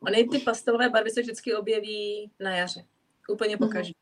Ony 0.00 0.28
ty 0.28 0.38
pastelové 0.38 0.90
barvy 0.90 1.10
se 1.10 1.20
vždycky 1.20 1.54
objeví 1.54 2.30
na 2.40 2.56
jaře. 2.56 2.84
Úplně 3.32 3.56
po 3.56 3.66
každý. 3.66 3.94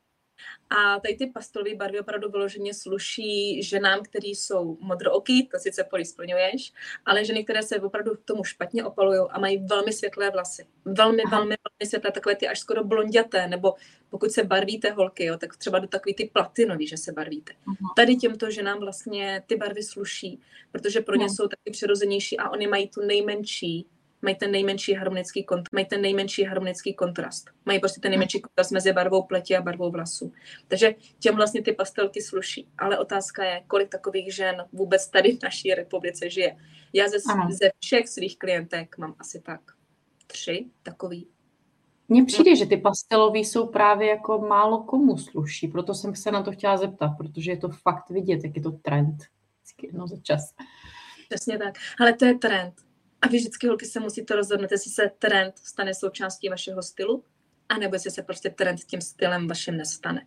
A 0.70 1.00
tady 1.00 1.16
ty 1.16 1.26
pastelové 1.26 1.74
barvy 1.74 2.00
opravdu 2.00 2.30
vyloženě 2.30 2.74
sluší 2.74 3.62
ženám, 3.62 4.02
které 4.02 4.28
jsou 4.28 4.78
modrooký, 4.80 5.46
to 5.46 5.58
sice 5.58 5.84
poli 5.84 6.04
splňuješ, 6.04 6.72
ale 7.06 7.24
ženy, 7.24 7.44
které 7.44 7.62
se 7.62 7.80
opravdu 7.80 8.14
k 8.14 8.24
tomu 8.24 8.44
špatně 8.44 8.84
opalují 8.84 9.20
a 9.30 9.38
mají 9.38 9.58
velmi 9.58 9.92
světlé 9.92 10.30
vlasy. 10.30 10.66
Velmi, 10.84 11.22
Aha. 11.22 11.36
velmi, 11.36 11.54
velmi 11.70 11.88
světlé, 11.88 12.10
takové 12.10 12.36
ty 12.36 12.48
až 12.48 12.58
skoro 12.58 12.84
blonděté, 12.84 13.48
nebo 13.48 13.74
pokud 14.10 14.30
se 14.30 14.44
barvíte 14.44 14.90
holky, 14.90 15.24
jo, 15.24 15.38
tak 15.38 15.56
třeba 15.56 15.78
do 15.78 15.86
takový 15.86 16.14
ty 16.14 16.30
platinový, 16.32 16.86
že 16.86 16.96
se 16.96 17.12
barvíte. 17.12 17.52
Aha. 17.66 17.92
Tady 17.96 18.16
těmto 18.16 18.50
ženám 18.50 18.78
vlastně 18.80 19.42
ty 19.46 19.56
barvy 19.56 19.82
sluší, 19.82 20.40
protože 20.72 21.00
pro 21.00 21.16
ně 21.16 21.26
no. 21.26 21.34
jsou 21.34 21.48
taky 21.48 21.70
přirozenější 21.70 22.38
a 22.38 22.50
oni 22.50 22.66
mají 22.66 22.88
tu 22.88 23.00
nejmenší 23.00 23.86
mají 24.22 24.36
ten 24.36 24.50
nejmenší 24.50 24.94
harmonický 24.94 25.44
kontrast. 25.44 25.72
Mají 25.72 25.86
ten 25.86 26.02
nejmenší 26.02 26.44
harmonický 26.44 26.94
kontrast. 26.94 27.50
Mají 27.66 27.80
prostě 27.80 28.00
ten 28.00 28.10
nejmenší 28.10 28.40
kontrast 28.40 28.72
mezi 28.72 28.92
barvou 28.92 29.22
pleti 29.22 29.56
a 29.56 29.62
barvou 29.62 29.90
vlasů. 29.90 30.32
Takže 30.68 30.94
těm 31.18 31.36
vlastně 31.36 31.62
ty 31.62 31.72
pastelky 31.72 32.22
sluší. 32.22 32.68
Ale 32.78 32.98
otázka 32.98 33.44
je, 33.44 33.62
kolik 33.66 33.88
takových 33.88 34.34
žen 34.34 34.64
vůbec 34.72 35.10
tady 35.10 35.36
v 35.36 35.42
naší 35.42 35.74
republice 35.74 36.30
žije. 36.30 36.56
Já 36.92 37.08
ze, 37.08 37.18
ze 37.50 37.70
všech 37.80 38.08
svých 38.08 38.38
klientek 38.38 38.98
mám 38.98 39.14
asi 39.18 39.40
tak 39.40 39.60
tři 40.26 40.66
takový. 40.82 41.28
Mně 42.08 42.24
přijde, 42.24 42.56
že 42.56 42.66
ty 42.66 42.76
pastelové 42.76 43.38
jsou 43.38 43.66
právě 43.66 44.08
jako 44.08 44.38
málo 44.38 44.82
komu 44.82 45.18
sluší, 45.18 45.68
proto 45.68 45.94
jsem 45.94 46.14
se 46.14 46.30
na 46.30 46.42
to 46.42 46.52
chtěla 46.52 46.76
zeptat, 46.76 47.10
protože 47.18 47.50
je 47.50 47.56
to 47.56 47.68
fakt 47.68 48.10
vidět, 48.10 48.44
jak 48.44 48.56
je 48.56 48.62
to 48.62 48.70
trend. 48.70 49.16
Vždycky 49.56 49.86
jedno 49.86 50.06
za 50.06 50.16
čas. 50.22 50.54
Přesně 51.28 51.58
tak. 51.58 51.74
Ale 52.00 52.12
to 52.12 52.24
je 52.24 52.34
trend. 52.34 52.85
A 53.26 53.28
vy 53.28 53.38
vždycky 53.38 53.66
holky 53.66 53.86
se 53.86 54.00
musíte 54.00 54.36
rozhodnout, 54.36 54.72
jestli 54.72 54.90
se 54.90 55.10
trend 55.18 55.58
stane 55.58 55.94
součástí 55.94 56.48
vašeho 56.48 56.82
stylu, 56.82 57.24
anebo 57.68 57.94
jestli 57.94 58.10
se 58.10 58.22
prostě 58.22 58.50
trend 58.50 58.80
tím 58.80 59.00
stylem 59.00 59.48
vaším 59.48 59.76
nestane. 59.76 60.26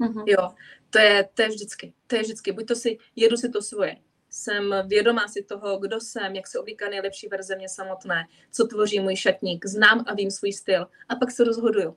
Mm-hmm. 0.00 0.24
Jo, 0.26 0.50
to 0.90 0.98
je, 0.98 1.28
to 1.34 1.42
je 1.42 1.48
vždycky. 1.48 1.94
To 2.06 2.16
je 2.16 2.22
vždycky. 2.22 2.52
Buď 2.52 2.66
to 2.66 2.74
si, 2.74 2.98
jedu 3.16 3.36
si 3.36 3.48
to 3.48 3.62
svoje. 3.62 3.96
Jsem 4.30 4.74
vědomá 4.86 5.28
si 5.28 5.42
toho, 5.42 5.78
kdo 5.78 6.00
jsem, 6.00 6.34
jak 6.34 6.46
se 6.46 6.58
oblíká 6.58 6.88
nejlepší 6.88 7.28
verze 7.28 7.56
mě 7.56 7.68
samotné, 7.68 8.24
co 8.52 8.66
tvoří 8.66 9.00
můj 9.00 9.16
šatník, 9.16 9.66
znám 9.66 10.04
a 10.06 10.14
vím 10.14 10.30
svůj 10.30 10.52
styl. 10.52 10.86
A 11.08 11.16
pak 11.16 11.30
se 11.30 11.44
rozhoduju, 11.44 11.96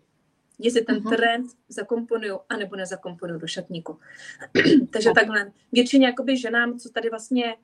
jestli 0.59 0.81
ten 0.81 0.95
mm-hmm. 0.95 1.15
trend 1.15 1.51
zakomponuju, 1.69 2.39
anebo 2.49 2.75
nezakomponuju 2.75 3.39
do 3.39 3.47
šatníku. 3.47 3.99
Takže 4.93 5.09
takhle. 5.15 5.51
Většině 5.71 6.05
jakoby 6.05 6.37
ženám, 6.37 6.79
co 6.79 6.89
tady 6.89 7.09
vlastně 7.09 7.55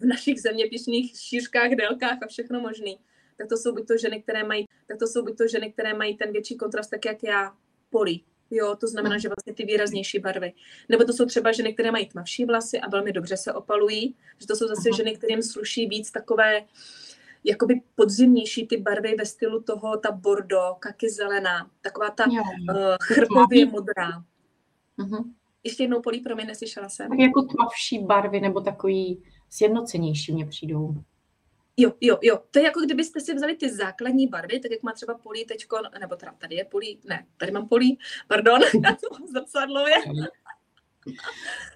v 0.00 0.04
našich 0.04 0.40
zeměpisných 0.40 1.20
šířkách, 1.20 1.70
délkách 1.70 2.18
a 2.22 2.26
všechno 2.26 2.60
možný, 2.60 2.98
tak 3.36 3.48
to 3.48 3.56
jsou 3.56 3.72
buď 3.74 3.86
to 3.86 3.98
ženy, 3.98 4.22
které 4.22 4.44
mají, 4.44 4.66
tak 4.86 4.98
to 4.98 5.06
jsou 5.06 5.24
buď 5.24 5.38
to 5.38 5.48
ženy, 5.48 5.72
které 5.72 5.94
mají 5.94 6.16
ten 6.16 6.32
větší 6.32 6.56
kontrast, 6.56 6.90
tak 6.90 7.04
jak 7.04 7.22
já, 7.22 7.52
polí. 7.90 8.24
Jo, 8.50 8.76
to 8.80 8.86
znamená, 8.86 9.18
že 9.18 9.28
vlastně 9.28 9.54
ty 9.54 9.64
výraznější 9.64 10.18
barvy. 10.18 10.52
Nebo 10.88 11.04
to 11.04 11.12
jsou 11.12 11.26
třeba 11.26 11.52
ženy, 11.52 11.74
které 11.74 11.90
mají 11.90 12.06
tmavší 12.06 12.44
vlasy 12.44 12.80
a 12.80 12.88
velmi 12.88 13.12
dobře 13.12 13.36
se 13.36 13.52
opalují, 13.52 14.16
že 14.38 14.46
to 14.46 14.56
jsou 14.56 14.68
zase 14.68 14.90
uh-huh. 14.90 14.96
ženy, 14.96 15.16
kterým 15.16 15.42
sluší 15.42 15.86
víc 15.86 16.10
takové 16.10 16.62
jakoby 17.44 17.80
podzimnější 17.94 18.66
ty 18.66 18.76
barvy 18.76 19.14
ve 19.18 19.26
stylu 19.26 19.62
toho, 19.62 19.96
ta 19.96 20.10
bordo, 20.10 20.60
kaky 20.78 21.10
zelená, 21.10 21.70
taková 21.80 22.10
ta 22.10 22.26
uh, 22.26 22.36
chrpově 23.02 23.66
modrá. 23.66 24.10
Uh-huh. 24.98 25.24
Ještě 25.64 25.82
jednou 25.82 26.02
polí, 26.02 26.20
pro 26.20 26.34
mě 26.34 26.44
neslyšela 26.44 26.88
jsem. 26.88 27.08
Tak 27.08 27.18
jako 27.18 27.42
tmavší 27.42 27.98
barvy 27.98 28.40
nebo 28.40 28.60
takový 28.60 29.22
sjednocenější 29.50 30.32
mě 30.32 30.46
přijdou. 30.46 30.94
Jo, 31.76 31.92
jo, 32.00 32.18
jo. 32.22 32.38
To 32.50 32.58
je 32.58 32.64
jako 32.64 32.80
kdybyste 32.80 33.20
si 33.20 33.34
vzali 33.34 33.56
ty 33.56 33.70
základní 33.70 34.26
barvy, 34.26 34.60
tak 34.60 34.70
jak 34.70 34.82
má 34.82 34.92
třeba 34.92 35.14
polí 35.14 35.44
tečko, 35.44 35.76
nebo 36.00 36.16
teda 36.16 36.32
tady 36.38 36.54
je 36.54 36.64
polí, 36.64 37.00
ne, 37.04 37.26
tady 37.36 37.52
mám 37.52 37.68
polí, 37.68 37.98
pardon, 38.28 38.60
já 38.84 38.92
to 38.92 39.26
zrcadlově. 39.26 39.94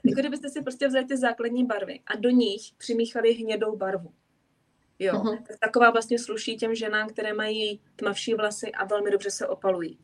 jako 0.05 0.21
kdybyste 0.21 0.51
si 0.51 0.63
prostě 0.63 0.89
vzali 0.89 1.05
ty 1.05 1.17
základní 1.17 1.65
barvy 1.65 2.01
a 2.07 2.17
do 2.17 2.31
nich 2.31 2.63
přimíchali 2.77 3.33
hnědou 3.33 3.77
barvu. 3.77 4.13
Jo, 4.99 5.13
uh-huh. 5.13 5.43
tak 5.47 5.59
taková 5.59 5.91
vlastně 5.91 6.19
sluší 6.19 6.57
těm 6.57 6.75
ženám, 6.75 7.09
které 7.09 7.33
mají 7.33 7.81
tmavší 7.97 8.35
vlasy 8.35 8.73
a 8.73 8.85
velmi 8.85 9.11
dobře 9.11 9.31
se 9.31 9.47
opalují. 9.47 9.99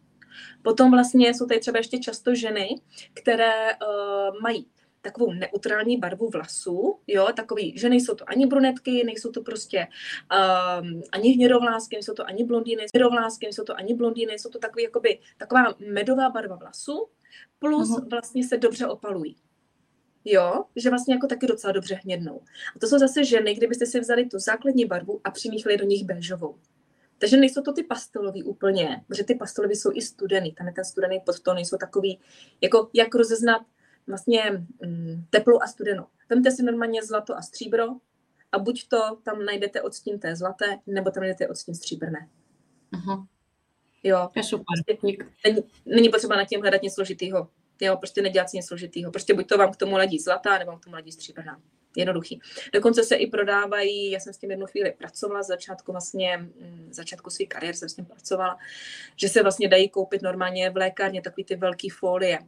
Potom 0.63 0.91
vlastně 0.91 1.35
jsou 1.35 1.47
tady 1.47 1.61
třeba 1.61 1.79
ještě 1.79 1.99
často 1.99 2.35
ženy, 2.35 2.69
které 3.15 3.53
uh, 3.75 4.41
mají 4.43 4.67
takovou 5.03 5.33
neutrální 5.33 5.97
barvu 5.97 6.29
vlasů, 6.29 6.99
jo, 7.07 7.29
takový, 7.37 7.79
že 7.79 7.89
nejsou 7.89 8.15
to 8.15 8.25
ani 8.31 8.47
brunetky, 8.47 9.05
nejsou 9.05 9.31
to 9.31 9.43
prostě 9.43 9.87
um, 10.81 11.03
ani 11.13 11.31
hnědovlásky, 11.33 11.97
nejsou 11.97 12.15
to 12.15 12.27
ani 12.27 12.45
blondýny, 12.45 12.87
hnědovlásky, 12.95 13.47
nejsou 13.47 13.65
to 13.65 13.77
ani 13.77 13.95
blondýny, 13.95 14.33
jsou 14.33 14.51
to 14.51 14.59
takový, 14.59 14.85
jakoby, 14.85 15.19
taková 15.37 15.75
medová 15.93 16.31
barva 16.31 16.57
vlasů, 16.57 17.09
plus 17.59 17.91
uh-huh. 17.91 18.09
vlastně 18.11 18.49
se 18.49 18.57
dobře 18.57 18.87
opalují. 18.87 19.37
Jo, 20.25 20.65
že 20.77 20.91
vlastně 20.91 21.15
jako 21.15 21.27
taky 21.27 21.47
docela 21.47 21.73
dobře 21.73 22.01
hnědnou. 22.05 22.41
A 22.77 22.79
to 22.79 22.87
jsou 22.87 22.99
zase 22.99 23.25
ženy, 23.25 23.55
kdybyste 23.55 23.87
si 23.87 24.01
vzali 24.01 24.27
tu 24.27 24.39
základní 24.39 24.85
barvu 24.85 25.21
a 25.25 25.31
přimíchli 25.31 25.77
do 25.77 25.85
nich 25.85 26.05
béžovou. 26.05 26.57
Takže 27.19 27.37
nejsou 27.37 27.63
to 27.63 27.73
ty 27.73 27.83
pastelový 27.83 28.43
úplně, 28.43 29.05
protože 29.09 29.25
ty 29.25 29.35
pastelový 29.35 29.77
jsou 29.77 29.91
i 29.95 30.03
studený, 30.03 30.53
tam 30.53 30.67
je 30.67 30.73
ten 30.73 30.85
studený 30.85 31.21
podtón, 31.27 31.55
nejsou 31.55 31.77
takový, 31.77 32.19
jako 32.61 32.91
jak 32.93 33.15
rozeznat 33.15 33.63
vlastně 34.11 34.67
mm, 34.87 35.25
teplou 35.31 35.63
a 35.63 35.67
studenou. 35.67 36.07
Vemte 36.29 36.51
si 36.51 36.63
normálně 36.63 37.03
zlato 37.03 37.37
a 37.37 37.43
stříbro 37.43 37.87
a 38.53 38.59
buď 38.59 38.89
to 38.89 39.17
tam 39.23 39.45
najdete 39.45 39.83
odstín 39.83 40.19
té 40.19 40.37
zlaté, 40.37 40.79
nebo 40.87 41.11
tam 41.11 41.21
najdete 41.21 41.49
odstín 41.49 41.75
stříbrné. 41.75 42.29
Uh-huh. 42.93 43.27
Jo. 44.03 44.29
Je 44.37 44.43
super. 44.43 44.65
Prostě 44.67 45.19
není, 45.45 45.59
není 45.87 46.09
potřeba 46.09 46.37
na 46.37 46.45
tím 46.45 46.61
hledat 46.61 46.83
něco 46.83 46.95
složitýho. 46.95 47.49
Jo, 47.81 47.97
prostě 47.97 48.23
nedělat 48.23 48.51
si 48.51 48.57
něco 48.57 48.69
složitýho. 48.69 49.11
Prostě 49.11 49.35
buď 49.35 49.47
to 49.47 49.59
vám 49.59 49.73
k 49.73 49.77
tomu 49.77 49.97
ladí 49.97 50.19
zlatá, 50.19 50.59
nebo 50.59 50.71
vám 50.71 50.81
k 50.81 50.85
tomu 50.85 50.95
ladí 50.95 51.13
stříbrná. 51.13 51.61
Jednoduchý. 51.97 52.41
Dokonce 52.73 53.05
se 53.05 53.15
i 53.17 53.27
prodávají, 53.27 54.11
já 54.11 54.21
jsem 54.21 54.33
s 54.33 54.39
tím 54.39 54.51
jednu 54.51 54.67
chvíli 54.67 54.93
pracovala, 54.99 55.43
začátku 55.43 55.93
vlastně, 55.93 56.37
mm, 56.37 56.89
začátku 56.91 57.31
své 57.31 57.47
kariéry 57.47 57.77
jsem 57.77 57.89
s 57.89 57.95
tím 57.95 58.05
pracovala, 58.05 58.59
že 59.17 59.29
se 59.29 59.43
vlastně 59.43 59.69
dají 59.69 59.89
koupit 59.89 60.23
normálně 60.23 60.71
v 60.71 60.77
lékárně 60.77 61.23
takový 61.23 61.45
ty 61.45 61.57
velký 61.57 61.89
folie, 61.89 62.39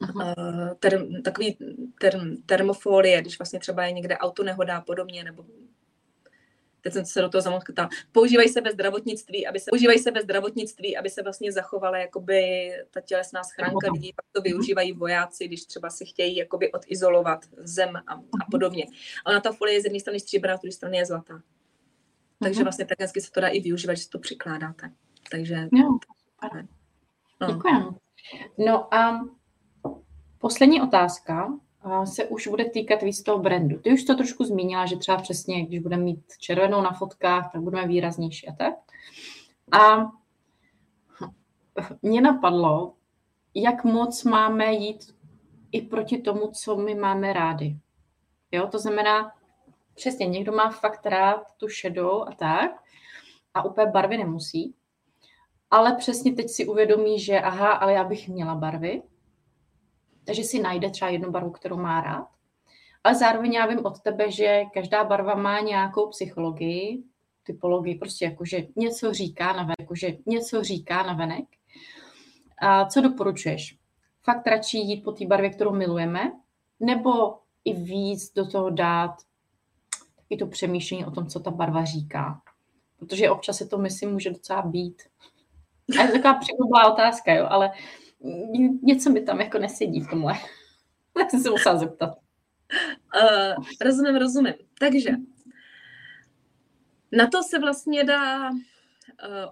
uh, 0.00 0.34
term, 0.78 1.22
takový 1.22 1.58
term, 2.00 2.36
termofolie, 2.46 3.20
když 3.20 3.38
vlastně 3.38 3.58
třeba 3.58 3.84
je 3.84 3.92
někde 3.92 4.18
auto 4.18 4.42
nehoda 4.42 4.76
a 4.76 4.80
podobně, 4.80 5.24
nebo 5.24 5.44
teď 6.86 6.92
jsem 6.92 7.06
se 7.06 7.20
do 7.20 7.28
toho 7.28 7.42
zamotkala. 7.42 7.88
Používají 8.12 8.48
se 8.48 8.60
ve 8.60 8.72
zdravotnictví, 8.72 9.46
aby 9.46 9.60
se, 9.60 9.70
používají 9.70 9.98
se 9.98 10.10
ve 10.10 10.22
zdravotnictví, 10.22 10.96
aby 10.96 11.10
se 11.10 11.22
vlastně 11.22 11.52
zachovala 11.52 11.98
jakoby 11.98 12.70
ta 12.90 13.00
tělesná 13.00 13.44
schránka 13.44 13.92
lidí, 13.92 14.12
pak 14.16 14.24
to 14.32 14.40
využívají 14.40 14.92
vojáci, 14.92 15.48
když 15.48 15.64
třeba 15.64 15.90
si 15.90 16.04
chtějí 16.04 16.36
jakoby 16.36 16.72
odizolovat 16.72 17.44
zem 17.56 17.96
a, 17.96 18.00
a 18.12 18.16
mhm. 18.16 18.24
podobně. 18.50 18.86
A 19.24 19.30
ona 19.30 19.40
ta 19.40 19.52
folie 19.52 19.76
je 19.76 19.80
z 19.80 19.84
jedné 19.84 20.00
strany 20.00 20.20
stříbrná, 20.20 20.56
z 20.56 20.60
druhé 20.60 20.72
strany 20.72 20.96
je 20.96 21.06
zlatá. 21.06 21.42
Takže 22.38 22.58
mhm. 22.58 22.64
vlastně 22.64 22.84
tak 22.84 23.00
hezky 23.00 23.20
se 23.20 23.30
to 23.30 23.40
dá 23.40 23.48
i 23.48 23.60
využívat, 23.60 23.94
že 23.94 24.02
si 24.02 24.08
to 24.08 24.18
přikládáte. 24.18 24.90
Takže... 25.30 25.54
Jo, 25.54 25.98
no. 27.40 27.46
Děkujeme. 27.46 27.88
No 28.58 28.94
a 28.94 29.20
Poslední 30.38 30.82
otázka 30.82 31.58
se 32.04 32.24
už 32.24 32.46
bude 32.48 32.64
týkat 32.64 33.02
víc 33.02 33.22
toho 33.22 33.38
brandu. 33.38 33.78
Ty 33.78 33.92
už 33.92 34.04
to 34.04 34.14
trošku 34.14 34.44
zmínila, 34.44 34.86
že 34.86 34.96
třeba 34.96 35.18
přesně, 35.18 35.66
když 35.66 35.80
budeme 35.80 36.02
mít 36.02 36.24
červenou 36.38 36.82
na 36.82 36.92
fotkách, 36.92 37.52
tak 37.52 37.62
budeme 37.62 37.88
výraznější 37.88 38.48
a 38.48 38.52
tak. 38.52 38.74
A 39.72 40.10
mě 42.02 42.20
napadlo, 42.20 42.94
jak 43.54 43.84
moc 43.84 44.24
máme 44.24 44.72
jít 44.72 45.16
i 45.72 45.82
proti 45.82 46.18
tomu, 46.18 46.50
co 46.50 46.76
my 46.76 46.94
máme 46.94 47.32
rádi. 47.32 47.78
Jo, 48.52 48.66
to 48.66 48.78
znamená, 48.78 49.32
přesně, 49.94 50.26
někdo 50.26 50.52
má 50.52 50.70
fakt 50.70 51.06
rád 51.06 51.42
tu 51.56 51.68
šedou 51.68 52.22
a 52.28 52.32
tak, 52.32 52.70
a 53.54 53.64
úplně 53.64 53.86
barvy 53.86 54.18
nemusí, 54.18 54.74
ale 55.70 55.96
přesně 55.96 56.32
teď 56.32 56.48
si 56.48 56.66
uvědomí, 56.66 57.20
že 57.20 57.40
aha, 57.40 57.72
ale 57.72 57.92
já 57.92 58.04
bych 58.04 58.28
měla 58.28 58.54
barvy, 58.54 59.02
takže 60.26 60.44
si 60.44 60.62
najde 60.62 60.90
třeba 60.90 61.10
jednu 61.10 61.30
barvu, 61.30 61.50
kterou 61.50 61.76
má 61.76 62.00
rád. 62.00 62.28
Ale 63.04 63.14
zároveň 63.14 63.52
já 63.52 63.66
vím 63.66 63.86
od 63.86 64.00
tebe, 64.00 64.30
že 64.30 64.62
každá 64.74 65.04
barva 65.04 65.34
má 65.34 65.60
nějakou 65.60 66.08
psychologii, 66.08 67.02
typologii, 67.42 67.94
prostě 67.94 68.24
jakože 68.24 68.66
něco 68.76 69.12
říká 69.12 69.52
na 69.52 69.62
venek, 69.62 69.80
jakože 69.80 70.16
něco 70.26 70.64
říká 70.64 71.02
na 71.02 71.12
venek. 71.12 71.44
A 72.58 72.84
co 72.84 73.00
doporučuješ? 73.00 73.78
Fakt 74.22 74.46
radši 74.46 74.78
jít 74.78 75.04
po 75.04 75.12
té 75.12 75.26
barvě, 75.26 75.50
kterou 75.50 75.72
milujeme, 75.72 76.32
nebo 76.80 77.38
i 77.64 77.72
víc 77.72 78.32
do 78.32 78.46
toho 78.46 78.70
dát 78.70 79.14
i 80.30 80.36
to 80.36 80.46
přemýšlení 80.46 81.04
o 81.04 81.10
tom, 81.10 81.26
co 81.26 81.40
ta 81.40 81.50
barva 81.50 81.84
říká. 81.84 82.40
Protože 82.98 83.30
občas 83.30 83.56
se 83.56 83.66
to, 83.66 83.78
myslím, 83.78 84.12
může 84.12 84.30
docela 84.30 84.62
být. 84.62 85.02
A 85.98 86.02
je 86.02 86.08
to 86.08 86.12
taková 86.12 86.34
překvapivá 86.34 86.92
otázka, 86.92 87.34
jo, 87.34 87.46
ale 87.50 87.72
něco 88.82 89.10
mi 89.10 89.22
tam 89.22 89.40
jako 89.40 89.58
nesedí 89.58 90.00
v 90.00 90.10
tomhle. 90.10 90.32
tak 91.14 91.30
jsem 91.30 91.40
se 91.40 91.50
musela 91.50 91.76
zeptat. 91.76 92.18
Uh, 93.22 93.64
rozumím, 93.80 94.16
rozumím. 94.16 94.54
Takže 94.78 95.10
na 97.12 97.26
to 97.26 97.42
se 97.42 97.58
vlastně 97.58 98.04
dá 98.04 98.50
uh, 98.50 98.56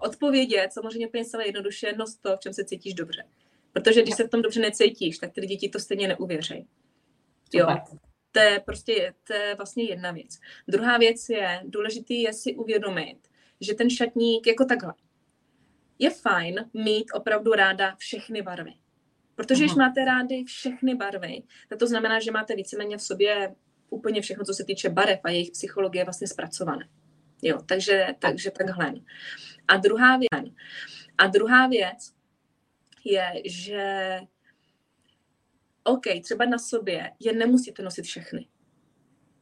odpovědět 0.01 0.73
samozřejmě 0.73 1.07
úplně 1.07 1.25
celé 1.25 1.45
jednoduše, 1.45 1.93
no 1.97 2.05
to, 2.21 2.37
v 2.37 2.39
čem 2.39 2.53
se 2.53 2.65
cítíš 2.65 2.93
dobře. 2.93 3.23
Protože 3.73 4.01
když 4.01 4.15
se 4.15 4.27
v 4.27 4.29
tom 4.29 4.41
dobře 4.41 4.61
necítíš, 4.61 5.17
tak 5.17 5.31
ty 5.31 5.41
lidi 5.41 5.57
ti 5.57 5.69
to 5.69 5.79
stejně 5.79 6.07
neuvěřejí. 6.07 6.67
Jo. 7.53 7.67
To 8.31 8.39
je 8.39 8.59
prostě 8.59 9.13
to 9.27 9.33
je 9.33 9.55
vlastně 9.55 9.83
jedna 9.83 10.11
věc. 10.11 10.39
Druhá 10.67 10.97
věc 10.97 11.29
je, 11.29 11.61
důležitý 11.65 12.21
je 12.21 12.33
si 12.33 12.55
uvědomit, 12.55 13.17
že 13.61 13.73
ten 13.73 13.89
šatník 13.89 14.47
jako 14.47 14.65
takhle. 14.65 14.93
Je 15.99 16.09
fajn 16.09 16.69
mít 16.73 17.05
opravdu 17.13 17.51
ráda 17.51 17.95
všechny 17.95 18.41
barvy. 18.41 18.73
Protože 19.35 19.63
když 19.63 19.75
máte 19.75 20.05
rády 20.05 20.43
všechny 20.43 20.95
barvy, 20.95 21.43
tak 21.69 21.79
to 21.79 21.87
znamená, 21.87 22.19
že 22.19 22.31
máte 22.31 22.55
víceméně 22.55 22.97
v 22.97 23.01
sobě 23.01 23.55
úplně 23.89 24.21
všechno, 24.21 24.45
co 24.45 24.53
se 24.53 24.63
týče 24.63 24.89
barev 24.89 25.19
a 25.23 25.29
jejich 25.29 25.51
psychologie 25.51 26.03
vlastně 26.03 26.27
zpracované. 26.27 26.89
Jo, 27.41 27.61
takže, 27.65 28.07
takže 28.19 28.51
takhle. 28.51 28.93
A 29.67 29.77
druhá 29.77 30.17
věc, 30.17 30.53
a 31.17 31.27
druhá 31.27 31.67
věc 31.67 32.13
je, 33.05 33.33
že 33.45 34.19
OK, 35.83 36.03
třeba 36.23 36.45
na 36.45 36.57
sobě 36.57 37.11
je 37.19 37.33
nemusíte 37.33 37.83
nosit 37.83 38.01
všechny. 38.01 38.47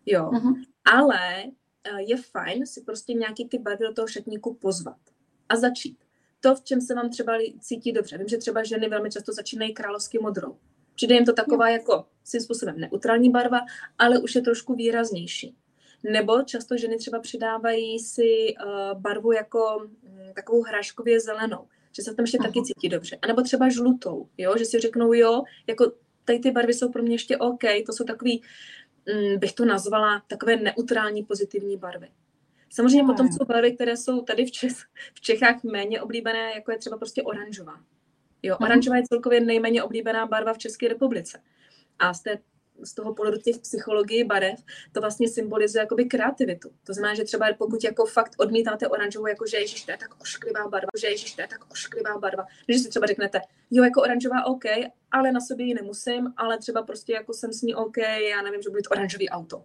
Jo, 0.05 0.29
uh-huh. 0.29 0.65
ale 0.85 1.43
eh, 1.43 2.01
je 2.07 2.17
fajn 2.17 2.65
si 2.65 2.81
prostě 2.81 3.13
nějaký 3.13 3.47
ty 3.47 3.59
barvy 3.59 3.85
do 3.85 3.93
toho 3.93 4.07
šatníku 4.07 4.53
pozvat 4.53 4.99
a 5.49 5.55
začít. 5.55 6.02
To, 6.43 6.55
v 6.55 6.63
čem 6.63 6.81
se 6.81 6.95
vám 6.95 7.09
třeba 7.09 7.33
cítí 7.59 7.91
dobře. 7.91 8.17
Vím, 8.17 8.27
že 8.27 8.37
třeba 8.37 8.63
ženy 8.63 8.89
velmi 8.89 9.11
často 9.11 9.33
začínají 9.33 9.73
královsky 9.73 10.19
modrou. 10.19 10.57
Přijde 10.95 11.15
jim 11.15 11.25
to 11.25 11.33
taková 11.33 11.69
jako 11.69 12.05
svým 12.23 12.41
způsobem 12.41 12.79
neutrální 12.79 13.29
barva, 13.29 13.59
ale 13.97 14.19
už 14.19 14.35
je 14.35 14.41
trošku 14.41 14.73
výraznější. 14.73 15.55
Nebo 16.03 16.41
často 16.41 16.77
ženy 16.77 16.97
třeba 16.97 17.19
přidávají 17.19 17.99
si 17.99 18.55
uh, 18.65 19.01
barvu 19.01 19.31
jako 19.31 19.77
um, 19.77 20.33
takovou 20.35 20.61
hráškově 20.61 21.19
zelenou, 21.19 21.67
že 21.95 22.01
se 22.01 22.13
tam 22.15 22.23
ještě 22.23 22.37
Aha. 22.37 22.47
taky 22.47 22.61
cítí 22.63 22.89
dobře. 22.89 23.17
A 23.21 23.27
nebo 23.27 23.41
třeba 23.41 23.69
žlutou, 23.69 24.27
jo? 24.37 24.57
že 24.57 24.65
si 24.65 24.79
řeknou, 24.79 25.13
jo, 25.13 25.43
jako 25.67 25.91
tady 26.25 26.39
ty 26.39 26.51
barvy 26.51 26.73
jsou 26.73 26.91
pro 26.91 27.03
mě 27.03 27.15
ještě 27.15 27.37
OK, 27.37 27.63
to 27.85 27.93
jsou 27.93 28.03
takový, 28.03 28.41
um, 29.13 29.39
bych 29.39 29.53
to 29.53 29.65
nazvala, 29.65 30.23
takové 30.27 30.55
neutrální 30.55 31.23
pozitivní 31.23 31.77
barvy. 31.77 32.09
Samozřejmě 32.73 33.03
potom 33.03 33.27
jsou 33.27 33.45
barvy, 33.45 33.75
které 33.75 33.97
jsou 33.97 34.21
tady 34.21 34.45
v, 34.45 34.51
Čes, 34.51 34.73
v 35.13 35.21
Čechách 35.21 35.63
méně 35.63 36.01
oblíbené, 36.01 36.51
jako 36.55 36.71
je 36.71 36.77
třeba 36.77 36.97
prostě 36.97 37.23
oranžová. 37.23 37.79
Jo, 38.43 38.55
mhm. 38.59 38.65
oranžová 38.65 38.97
je 38.97 39.03
celkově 39.03 39.41
nejméně 39.41 39.83
oblíbená 39.83 40.25
barva 40.25 40.53
v 40.53 40.57
České 40.57 40.87
republice. 40.87 41.41
A 41.99 42.13
z 42.13 42.21
té 42.21 42.39
z 42.81 42.93
toho 42.93 43.13
pohledu 43.13 43.37
těch 43.37 43.57
psychologii 43.57 44.23
barev, 44.23 44.59
to 44.91 45.01
vlastně 45.01 45.29
symbolizuje 45.29 45.81
jakoby 45.81 46.05
kreativitu. 46.05 46.69
To 46.83 46.93
znamená, 46.93 47.13
že 47.15 47.23
třeba 47.23 47.45
pokud 47.57 47.83
jako 47.83 48.05
fakt 48.05 48.33
odmítáte 48.37 48.87
oranžovou, 48.87 49.27
jako 49.27 49.45
že 49.47 49.57
ježiš, 49.57 49.83
to 49.85 49.91
je 49.91 49.97
tak 49.97 50.21
ošklivá 50.21 50.67
barva, 50.67 50.89
že 50.99 51.07
ježiš, 51.07 51.33
to 51.33 51.41
je 51.41 51.47
tak 51.47 51.71
ošklivá 51.71 52.17
barva. 52.17 52.45
Když 52.65 52.81
si 52.81 52.89
třeba 52.89 53.05
řeknete, 53.05 53.41
jo, 53.71 53.83
jako 53.83 54.01
oranžová 54.01 54.45
OK, 54.45 54.63
ale 55.11 55.31
na 55.31 55.39
sobě 55.39 55.65
ji 55.65 55.73
nemusím, 55.73 56.33
ale 56.37 56.57
třeba 56.57 56.83
prostě 56.83 57.13
jako 57.13 57.33
jsem 57.33 57.53
s 57.53 57.61
ní 57.61 57.75
OK, 57.75 57.97
já 58.31 58.41
nevím, 58.41 58.61
že 58.61 58.69
bude 58.69 58.81
oranžový 58.91 59.29
auto. 59.29 59.57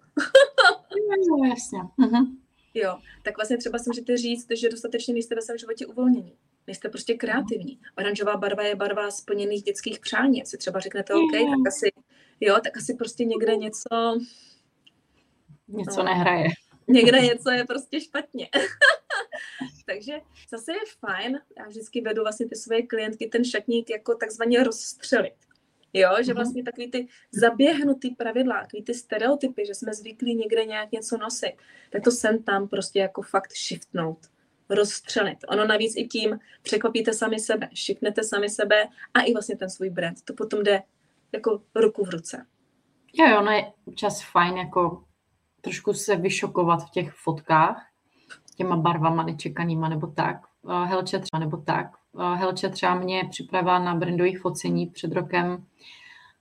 no, 1.31 1.45
jasně. 1.45 1.79
Uh-huh. 1.99 2.27
Jo, 2.75 2.99
tak 3.23 3.37
vlastně 3.37 3.57
třeba 3.59 3.79
si 3.79 3.91
můžete 3.91 4.17
říct, 4.17 4.47
že 4.57 4.69
dostatečně 4.69 5.15
nejste 5.15 5.35
ve 5.35 5.43
svém 5.43 5.59
životě 5.59 5.87
uvolnění. 5.87 6.37
Nejste 6.67 6.89
prostě 6.89 7.15
kreativní. 7.15 7.81
Oranžová 7.99 8.37
barva 8.37 8.63
je 8.63 8.77
barva 8.77 9.11
splněných 9.11 9.63
dětských 9.63 10.01
přání. 10.01 10.47
Si 10.47 10.59
třeba 10.59 10.81
řeknete, 10.81 11.15
OK, 11.15 11.33
tak 11.33 11.69
asi 11.69 11.93
jo, 12.41 12.57
tak 12.65 12.77
asi 12.77 12.95
prostě 12.95 13.25
někde 13.25 13.57
něco... 13.57 14.19
Něco 15.69 15.97
no, 15.97 16.05
nehraje. 16.05 16.49
Někde 16.89 17.21
něco 17.33 17.51
je 17.51 17.65
prostě 17.65 18.01
špatně. 18.01 18.49
Takže 19.87 20.21
zase 20.51 20.73
je 20.73 20.81
fajn, 20.99 21.41
já 21.59 21.67
vždycky 21.67 22.01
vedu 22.01 22.23
vlastně 22.23 22.49
ty 22.49 22.57
svoje 22.57 22.87
klientky 22.87 23.27
ten 23.27 23.45
šatník 23.45 23.91
jako 23.91 24.15
takzvaně 24.15 24.65
rozstřelit. 24.65 25.48
Jo, 25.93 26.11
že 26.21 26.33
mhm. 26.33 26.37
vlastně 26.37 26.65
takový 26.65 26.91
ty 26.91 27.09
zaběhnutý 27.33 28.11
pravidla, 28.11 28.61
takový 28.61 28.83
ty 28.83 28.95
stereotypy, 28.95 29.67
že 29.67 29.75
jsme 29.75 29.95
zvyklí 29.95 30.35
někde 30.35 30.65
nějak 30.65 30.93
něco 30.93 31.19
nosit, 31.19 31.53
tak 31.91 32.03
to 32.03 32.11
sem 32.11 32.43
tam 32.43 32.69
prostě 32.69 32.99
jako 32.99 33.23
fakt 33.23 33.53
shiftnout, 33.53 34.19
rozstřelit. 34.69 35.39
Ono 35.49 35.67
navíc 35.67 35.97
i 35.97 36.09
tím 36.09 36.39
překvapíte 36.63 37.13
sami 37.13 37.39
sebe, 37.39 37.69
shiftnete 37.75 38.25
sami 38.25 38.49
sebe 38.51 38.89
a 39.15 39.21
i 39.21 39.33
vlastně 39.33 39.57
ten 39.57 39.71
svůj 39.71 39.91
brand. 39.91 40.23
To 40.25 40.35
potom 40.35 40.63
jde 40.63 40.83
jako 41.33 41.63
ruku 41.75 42.05
v 42.05 42.11
ruce. 42.11 42.47
Jo, 43.13 43.27
jo, 43.27 43.39
ono 43.39 43.51
je 43.51 43.73
čas 43.95 44.23
fajn 44.33 44.57
jako 44.57 45.05
trošku 45.61 45.95
se 45.95 46.17
vyšokovat 46.17 46.87
v 46.87 46.91
těch 46.91 47.13
fotkách 47.13 47.89
těma 48.59 48.77
barvama 48.77 49.23
nečekanýma 49.23 49.89
nebo 49.89 50.07
tak. 50.07 50.37
Helče 50.85 51.19
třeba 51.19 51.41
nebo 51.41 51.57
tak. 51.57 51.87
Helče 52.19 52.69
třeba 52.69 52.95
mě 52.95 53.25
připravila 53.31 53.79
na 53.79 53.95
brandových 53.95 54.41
focení 54.41 54.87
před 54.87 55.13
rokem. 55.13 55.65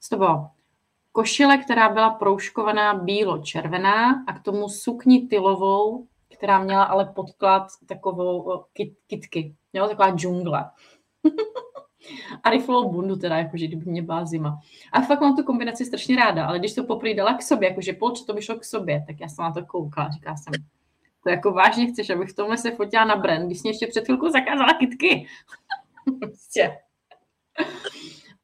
To 0.10 0.18
bylo 0.18 0.48
košile, 1.12 1.58
která 1.58 1.90
byla 1.90 2.10
proužkovaná 2.10 2.94
bílo-červená 2.94 4.24
a 4.28 4.34
k 4.34 4.44
tomu 4.44 4.70
sukni 4.70 5.28
tylovou, 5.28 6.08
která 6.38 6.64
měla 6.64 6.84
ale 6.84 7.06
podklad 7.06 7.68
takovou 7.86 8.64
kit, 8.74 8.94
kitky. 9.08 9.56
Taková 9.74 10.16
džungle. 10.16 10.70
a 12.44 12.50
riflovou 12.50 12.92
bundu 12.92 13.16
teda, 13.16 13.38
jakože 13.38 13.68
kdyby 13.68 13.92
mě 13.92 14.02
byla 14.02 14.26
zima. 14.26 14.60
A 14.92 15.02
fakt 15.02 15.22
mám 15.22 15.36
tu 15.36 15.44
kombinaci 15.44 15.86
strašně 15.86 16.16
ráda, 16.16 16.46
ale 16.46 16.60
když 16.60 16.76
to 16.76 16.84
poprvé 16.84 17.14
dala 17.14 17.34
k 17.34 17.42
sobě, 17.42 17.70
jakože 17.70 17.94
polče 17.94 18.24
to 18.24 18.34
vyšlo 18.34 18.56
k 18.56 18.66
sobě, 18.66 19.04
tak 19.08 19.20
já 19.20 19.28
jsem 19.28 19.44
na 19.44 19.52
to 19.52 19.66
koukala, 19.66 20.10
říká 20.10 20.36
jsem, 20.36 20.54
to 21.28 21.32
jako 21.32 21.52
vážně 21.52 21.88
chceš, 21.88 22.10
abych 22.10 22.30
v 22.30 22.36
tomhle 22.36 22.58
se 22.58 22.72
fotila 22.72 23.06
na 23.06 23.16
brand, 23.16 23.46
když 23.46 23.60
jsi 23.60 23.68
ještě 23.68 23.88
před 23.88 24.06
chvilkou 24.06 24.30
zakázala 24.30 24.74
kitky. 24.74 25.28
prostě. 26.20 26.78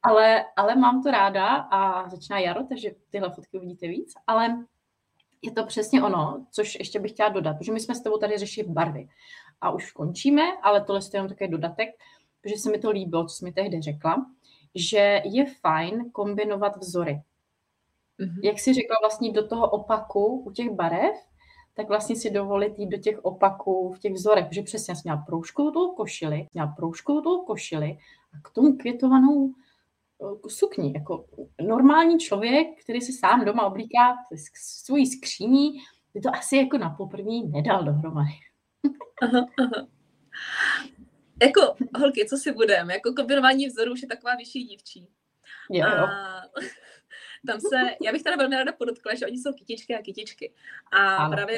ale, 0.04 0.46
ale 0.56 0.76
mám 0.76 1.04
to 1.04 1.12
ráda 1.12 1.56
a 1.56 2.10
začíná 2.10 2.40
jaro, 2.40 2.64
takže 2.64 2.92
tyhle 3.10 3.30
fotky 3.32 3.58
uvidíte 3.58 3.88
víc, 3.88 4.14
ale 4.28 4.66
je 5.42 5.52
to 5.52 5.66
přesně 5.66 6.04
ono, 6.04 6.46
což 6.52 6.76
ještě 6.76 7.00
bych 7.00 7.12
chtěla 7.12 7.30
dodat, 7.30 7.58
protože 7.58 7.72
my 7.72 7.80
jsme 7.80 7.96
s 7.96 8.02
tebou 8.02 8.18
tady 8.18 8.38
řešili 8.38 8.70
barvy 8.70 9.08
a 9.62 9.72
už 9.72 9.92
končíme, 9.92 10.44
ale 10.62 10.84
tohle 10.84 11.02
je 11.02 11.10
jenom 11.14 11.30
takový 11.30 11.50
dodatek, 11.50 11.90
protože 12.42 12.56
se 12.56 12.72
mi 12.72 12.80
to 12.80 12.92
líbilo, 12.92 13.26
co 13.26 13.36
jsi 13.36 13.46
mi 13.46 13.52
tehdy 13.52 13.82
řekla, 13.82 14.26
že 14.76 15.22
je 15.26 15.46
fajn 15.62 16.12
kombinovat 16.12 16.78
vzory. 16.78 17.22
Mm-hmm. 18.20 18.40
Jak 18.44 18.60
jsi 18.60 18.74
řekla 18.74 18.96
vlastně 19.02 19.32
do 19.32 19.48
toho 19.48 19.70
opaku 19.70 20.44
u 20.46 20.52
těch 20.52 20.70
barev, 20.70 21.16
tak 21.74 21.88
vlastně 21.88 22.16
si 22.16 22.30
dovolit 22.30 22.80
jít 22.80 22.90
do 22.90 22.98
těch 22.98 23.26
opaků 23.26 23.94
v 23.94 24.00
těch 24.00 24.14
vzorech, 24.14 24.46
protože 24.46 24.62
přesně 24.62 24.96
jsem 24.96 25.02
měla 25.04 25.18
proužkovou 25.18 25.96
košili, 25.96 26.48
měla 26.54 26.68
proužkovou 26.68 27.46
košili 27.46 27.98
a 28.34 28.50
k 28.50 28.54
tomu 28.54 28.78
květovanou 28.78 29.50
eh, 29.50 30.50
sukni. 30.50 30.94
Jako 30.96 31.26
normální 31.62 32.20
člověk, 32.20 32.68
který 32.84 33.02
si 33.02 33.14
sám 33.14 33.46
doma 33.46 33.66
oblíká 33.66 34.16
svoji 34.86 35.08
skříní, 35.08 35.80
by 36.14 36.22
to 36.22 36.30
asi 36.36 36.58
jako 36.58 36.78
na 36.78 36.90
poprvé 36.90 37.40
nedal 37.46 37.84
dohromady. 37.84 38.34
aha, 39.22 39.46
aha 39.60 39.88
jako 41.42 41.76
holky, 42.00 42.26
co 42.26 42.38
si 42.38 42.52
budeme, 42.52 42.94
jako 42.94 43.14
kombinování 43.14 43.68
vzorů 43.68 43.92
už 43.92 44.02
je 44.02 44.08
taková 44.08 44.36
vyšší 44.36 44.64
dívčí. 44.64 45.08
Jo, 45.70 45.88
jo. 45.88 46.04
A 46.04 46.42
tam 47.48 47.60
se, 47.60 47.96
já 48.02 48.12
bych 48.12 48.24
teda 48.24 48.36
velmi 48.36 48.56
ráda 48.56 48.72
podotkla, 48.72 49.16
že 49.16 49.26
oni 49.26 49.38
jsou 49.38 49.54
kytičky 49.54 49.96
a 49.96 50.02
kytičky. 50.02 50.54
A 50.92 51.16
ano, 51.16 51.36
právě, 51.36 51.58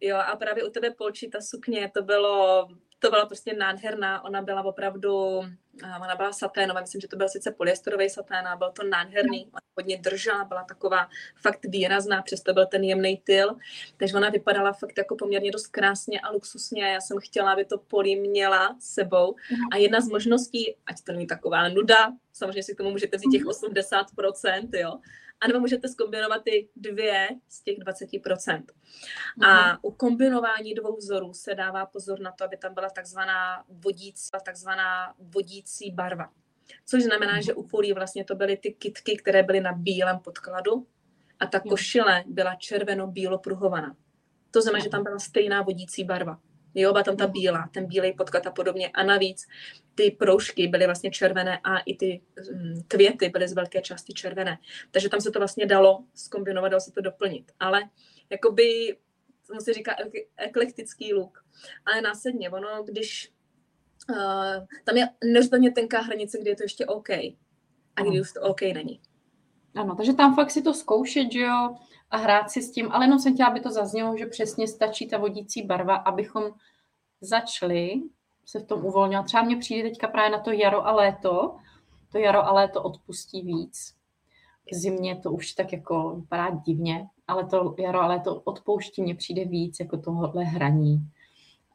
jo, 0.00 0.16
a 0.16 0.36
právě 0.36 0.64
u 0.64 0.70
tebe 0.70 0.90
Polči, 0.90 1.28
ta 1.28 1.40
sukně, 1.40 1.90
to 1.94 2.02
bylo 2.02 2.68
to 3.00 3.10
byla 3.10 3.26
prostě 3.26 3.54
nádherná, 3.54 4.24
ona 4.24 4.42
byla 4.42 4.62
opravdu, 4.62 5.40
ona 5.82 6.16
byla 6.16 6.32
saténová, 6.32 6.80
myslím, 6.80 7.00
že 7.00 7.08
to 7.08 7.16
byl 7.16 7.28
sice 7.28 7.50
polyesterový 7.50 8.10
satén, 8.10 8.48
a 8.48 8.56
byl 8.56 8.70
to 8.70 8.82
nádherný, 8.84 9.46
ona 9.46 9.60
hodně 9.76 9.98
držela, 9.98 10.44
byla 10.44 10.64
taková 10.64 11.08
fakt 11.36 11.60
výrazná, 11.64 12.22
přesto 12.22 12.54
byl 12.54 12.66
ten 12.66 12.84
jemný 12.84 13.16
tyl, 13.24 13.56
takže 13.96 14.16
ona 14.16 14.30
vypadala 14.30 14.72
fakt 14.72 14.98
jako 14.98 15.16
poměrně 15.16 15.50
dost 15.50 15.66
krásně 15.66 16.20
a 16.20 16.30
luxusně, 16.30 16.84
já 16.84 17.00
jsem 17.00 17.18
chtěla, 17.20 17.52
aby 17.52 17.64
to 17.64 17.78
polí 17.78 18.16
měla 18.16 18.76
sebou. 18.80 19.36
A 19.72 19.76
jedna 19.76 20.00
z 20.00 20.08
možností, 20.08 20.76
ať 20.86 20.96
to 21.04 21.12
není 21.12 21.26
taková 21.26 21.68
nuda, 21.68 22.12
samozřejmě 22.32 22.62
si 22.62 22.74
k 22.74 22.78
tomu 22.78 22.90
můžete 22.90 23.16
vzít 23.16 23.30
těch 23.32 23.44
80%, 23.44 24.62
mhm. 24.62 24.70
jo, 24.74 24.98
anebo 25.40 25.60
můžete 25.60 25.88
skombinovat 25.88 26.42
ty 26.44 26.68
dvě 26.76 27.28
z 27.48 27.62
těch 27.62 27.78
20%. 27.78 28.20
Mm-hmm. 28.22 29.46
A 29.46 29.68
mhm. 29.68 29.78
u 29.82 29.90
kombinování 29.90 30.74
dvou 30.74 30.96
vzorů 30.96 31.34
se 31.34 31.54
dává 31.54 31.86
pozor 31.86 32.20
na 32.20 32.32
to, 32.32 32.44
aby 32.44 32.56
tam 32.56 32.74
byla 32.74 32.90
takzvaná 32.90 33.64
vodící, 33.68 34.28
takzvaná 34.44 35.14
vodící 35.18 35.90
barva. 35.90 36.30
Což 36.86 37.02
znamená, 37.02 37.38
mm-hmm. 37.38 37.44
že 37.44 37.54
u 37.54 37.62
polí 37.62 37.92
vlastně 37.92 38.24
to 38.24 38.34
byly 38.34 38.56
ty 38.56 38.72
kitky, 38.72 39.16
které 39.16 39.42
byly 39.42 39.60
na 39.60 39.72
bílém 39.72 40.18
podkladu 40.18 40.86
a 41.40 41.46
ta 41.46 41.60
košile 41.60 42.24
byla 42.26 42.54
červeno-bílo 42.54 43.38
pruhovaná. 43.38 43.96
To 44.50 44.62
znamená, 44.62 44.84
že 44.84 44.90
tam 44.90 45.02
byla 45.02 45.18
stejná 45.18 45.62
vodící 45.62 46.04
barva. 46.04 46.40
Jo, 46.74 46.92
byla 46.92 47.04
tam 47.04 47.16
ta 47.16 47.26
bílá, 47.26 47.70
ten 47.74 47.86
bílej 47.86 48.12
podklad 48.12 48.46
a 48.46 48.50
podobně. 48.50 48.90
A 48.94 49.02
navíc 49.02 49.46
ty 49.94 50.10
proužky 50.10 50.68
byly 50.68 50.86
vlastně 50.86 51.10
červené 51.10 51.60
a 51.64 51.78
i 51.78 51.96
ty 51.96 52.20
mm, 52.52 52.82
květy 52.88 53.28
byly 53.28 53.48
z 53.48 53.52
velké 53.52 53.80
části 53.82 54.12
červené. 54.12 54.58
Takže 54.90 55.08
tam 55.08 55.20
se 55.20 55.30
to 55.30 55.38
vlastně 55.38 55.66
dalo 55.66 56.04
zkombinovat, 56.14 56.70
dalo 56.70 56.80
se 56.80 56.92
to 56.92 57.00
doplnit. 57.00 57.52
Ale 57.60 57.82
jakoby, 58.30 58.96
tomu 59.46 59.60
se 59.60 59.72
říká 59.72 59.96
eklektický 60.36 61.14
look. 61.14 61.44
Ale 61.86 62.00
následně, 62.00 62.50
ono, 62.50 62.82
když 62.82 63.32
uh, 64.10 64.66
tam 64.84 64.96
je 64.96 65.08
nezdaně 65.24 65.70
tenká 65.70 66.00
hranice, 66.00 66.38
kdy 66.38 66.50
je 66.50 66.56
to 66.56 66.62
ještě 66.62 66.86
OK 66.86 67.10
a 67.96 68.02
kdy 68.02 68.20
už 68.20 68.32
to 68.32 68.40
OK 68.40 68.60
není. 68.60 69.00
Ano, 69.74 69.96
takže 69.96 70.12
tam 70.12 70.34
fakt 70.34 70.50
si 70.50 70.62
to 70.62 70.74
zkoušet, 70.74 71.32
že 71.32 71.40
jo, 71.40 71.76
a 72.10 72.16
hrát 72.16 72.50
si 72.50 72.62
s 72.62 72.72
tím, 72.72 72.92
ale 72.92 73.04
jenom 73.04 73.18
jsem 73.18 73.34
chtěla, 73.34 73.48
aby 73.48 73.60
to 73.60 73.70
zaznělo, 73.70 74.16
že 74.16 74.26
přesně 74.26 74.68
stačí 74.68 75.08
ta 75.08 75.18
vodící 75.18 75.62
barva, 75.62 75.94
abychom 75.94 76.44
začali 77.20 78.02
se 78.44 78.60
v 78.60 78.66
tom 78.66 78.84
uvolňovat. 78.84 79.26
Třeba 79.26 79.42
mě 79.42 79.56
přijde 79.56 79.88
teďka 79.88 80.08
právě 80.08 80.30
na 80.30 80.40
to 80.40 80.52
jaro 80.52 80.86
a 80.86 80.92
léto, 80.92 81.56
to 82.12 82.18
jaro 82.18 82.46
a 82.46 82.52
léto 82.52 82.82
odpustí 82.82 83.42
víc. 83.42 83.94
K 84.70 84.74
zimě 84.74 85.16
to 85.16 85.32
už 85.32 85.52
tak 85.52 85.72
jako 85.72 86.16
vypadá 86.16 86.50
divně, 86.50 87.08
ale 87.28 87.46
to 87.46 87.74
jaro 87.78 88.00
a 88.00 88.06
léto 88.06 88.40
odpouští 88.40 89.02
mě 89.02 89.14
přijde 89.14 89.44
víc 89.44 89.80
jako 89.80 89.96
tohohle 89.96 90.44
hraní. 90.44 91.10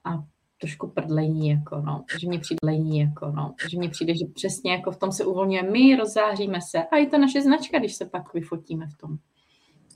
A 0.04 0.24
trošku 0.62 0.88
prdlení, 0.88 1.50
jako 1.50 1.82
no, 1.82 2.06
že 2.20 2.28
mě 2.28 2.39
přijde 2.39 2.60
lení, 2.63 3.00
jako 3.00 3.32
no, 3.32 3.56
že 3.70 3.78
mě 3.78 3.89
přijde, 3.89 4.15
že 4.15 4.26
přesně 4.34 4.72
jako 4.72 4.91
v 4.91 4.98
tom 4.98 5.12
se 5.12 5.26
uvolňuje, 5.26 5.63
my 5.63 5.96
rozzáříme 5.96 6.60
se 6.62 6.84
a 6.84 6.98
je 6.98 7.08
to 7.08 7.18
naše 7.18 7.41
značka, 7.41 7.80
když 7.80 7.96
se 7.96 8.06
pak 8.06 8.34
vyfotíme 8.34 8.88
v 8.88 8.98
tom. 8.98 9.18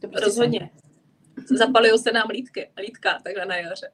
To 0.02 0.08
prostě 0.08 0.26
Rozhodně. 0.26 0.70
Zapalují 1.58 2.00
se 2.00 2.12
nám 2.12 2.28
lítky, 2.30 2.72
lítka 2.82 3.20
takhle 3.24 3.46
na 3.46 3.56
jaře. 3.56 3.92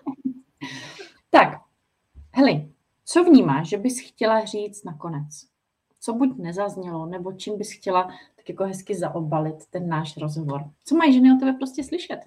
tak, 1.30 1.48
Heli, 2.34 2.68
co 3.04 3.24
vnímáš, 3.24 3.68
že 3.68 3.78
bys 3.78 4.00
chtěla 4.00 4.44
říct 4.44 4.84
nakonec? 4.84 5.46
Co 6.00 6.12
buď 6.12 6.38
nezaznělo, 6.38 7.06
nebo 7.06 7.32
čím 7.32 7.58
bys 7.58 7.72
chtěla 7.72 8.02
tak 8.36 8.48
jako 8.48 8.64
hezky 8.64 8.94
zaobalit 8.94 9.66
ten 9.70 9.88
náš 9.88 10.16
rozhovor? 10.16 10.62
Co 10.84 10.94
mají 10.94 11.12
ženy 11.14 11.32
o 11.32 11.36
tebe 11.40 11.52
prostě 11.52 11.84
slyšet? 11.84 12.20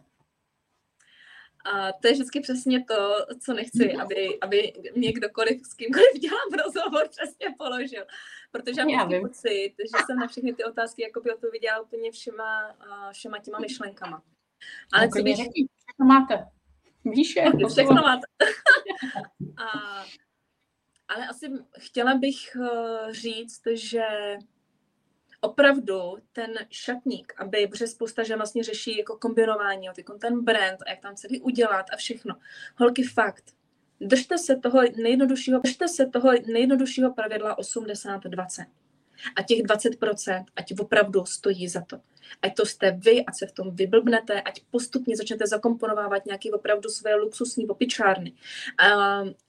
A 1.66 1.92
to 1.92 2.08
je 2.08 2.14
vždycky 2.14 2.40
přesně 2.40 2.84
to, 2.84 3.26
co 3.40 3.54
nechci, 3.54 3.94
aby, 3.94 4.40
aby 4.42 4.74
mě 4.96 5.12
kdokoliv, 5.14 5.62
s 5.66 5.74
kýmkoliv 5.74 6.14
dělám 6.20 6.66
rozhovor, 6.66 7.08
přesně 7.10 7.56
položil. 7.58 8.06
Protože 8.52 8.82
já 8.82 9.06
mám 9.06 9.22
pocit, 9.22 9.74
že 9.80 10.06
jsem 10.06 10.18
na 10.18 10.28
všechny 10.28 10.54
ty 10.54 10.64
otázky 10.64 11.02
jako 11.02 11.22
by 11.22 11.34
odpověděla 11.34 11.80
úplně 11.80 12.12
všema, 12.12 12.76
všema 13.12 13.40
těma 13.40 13.60
myšlenkama. 13.60 14.24
Ale 14.94 15.06
no, 15.06 15.12
co 15.12 15.22
když... 15.22 15.36
Všechno 15.36 16.06
máte. 16.06 16.48
Víš, 17.06 17.36
je, 17.36 17.52
všechno 17.70 17.96
máte. 17.96 18.28
A, 19.58 20.06
ale 21.08 21.28
asi 21.28 21.52
chtěla 21.80 22.16
bych 22.16 22.56
eh, 22.56 23.14
říct, 23.14 23.62
že 23.74 24.08
opravdu 25.46 26.18
ten 26.34 26.54
šatník, 26.70 27.34
aby, 27.38 27.68
protože 27.68 27.88
spousta 27.88 28.24
žen 28.24 28.38
vlastně 28.38 28.64
řeší 28.64 28.98
jako 28.98 29.18
kombinování, 29.18 29.86
jako 29.98 30.18
ten 30.18 30.44
brand 30.44 30.82
a 30.82 30.90
jak 30.90 31.00
tam 31.00 31.16
celý 31.16 31.42
udělat 31.42 31.86
a 31.94 31.96
všechno. 31.96 32.36
Holky 32.76 33.04
fakt, 33.04 33.44
držte 34.02 34.38
se 34.38 34.56
toho 34.56 34.82
nejjednoduššího, 34.82 35.60
držte 35.60 35.88
se 35.88 36.06
toho 36.06 36.32
nejjednoduššího 36.32 37.14
pravidla 37.14 37.58
80-20 37.58 38.66
a 39.36 39.44
těch 39.44 39.64
20%, 39.64 40.46
ať 40.56 40.80
opravdu 40.80 41.26
stojí 41.26 41.68
za 41.68 41.82
to. 41.82 42.00
Ať 42.42 42.56
to 42.56 42.66
jste 42.66 42.92
vy, 42.92 43.26
ať 43.26 43.36
se 43.36 43.46
v 43.46 43.52
tom 43.52 43.76
vyblbnete, 43.76 44.42
ať 44.42 44.62
postupně 44.72 45.18
začnete 45.18 45.48
zakomponovávat 45.48 46.26
nějaký 46.26 46.52
opravdu 46.52 46.90
své 46.90 47.16
luxusní 47.16 47.68
opičárny. 47.68 48.34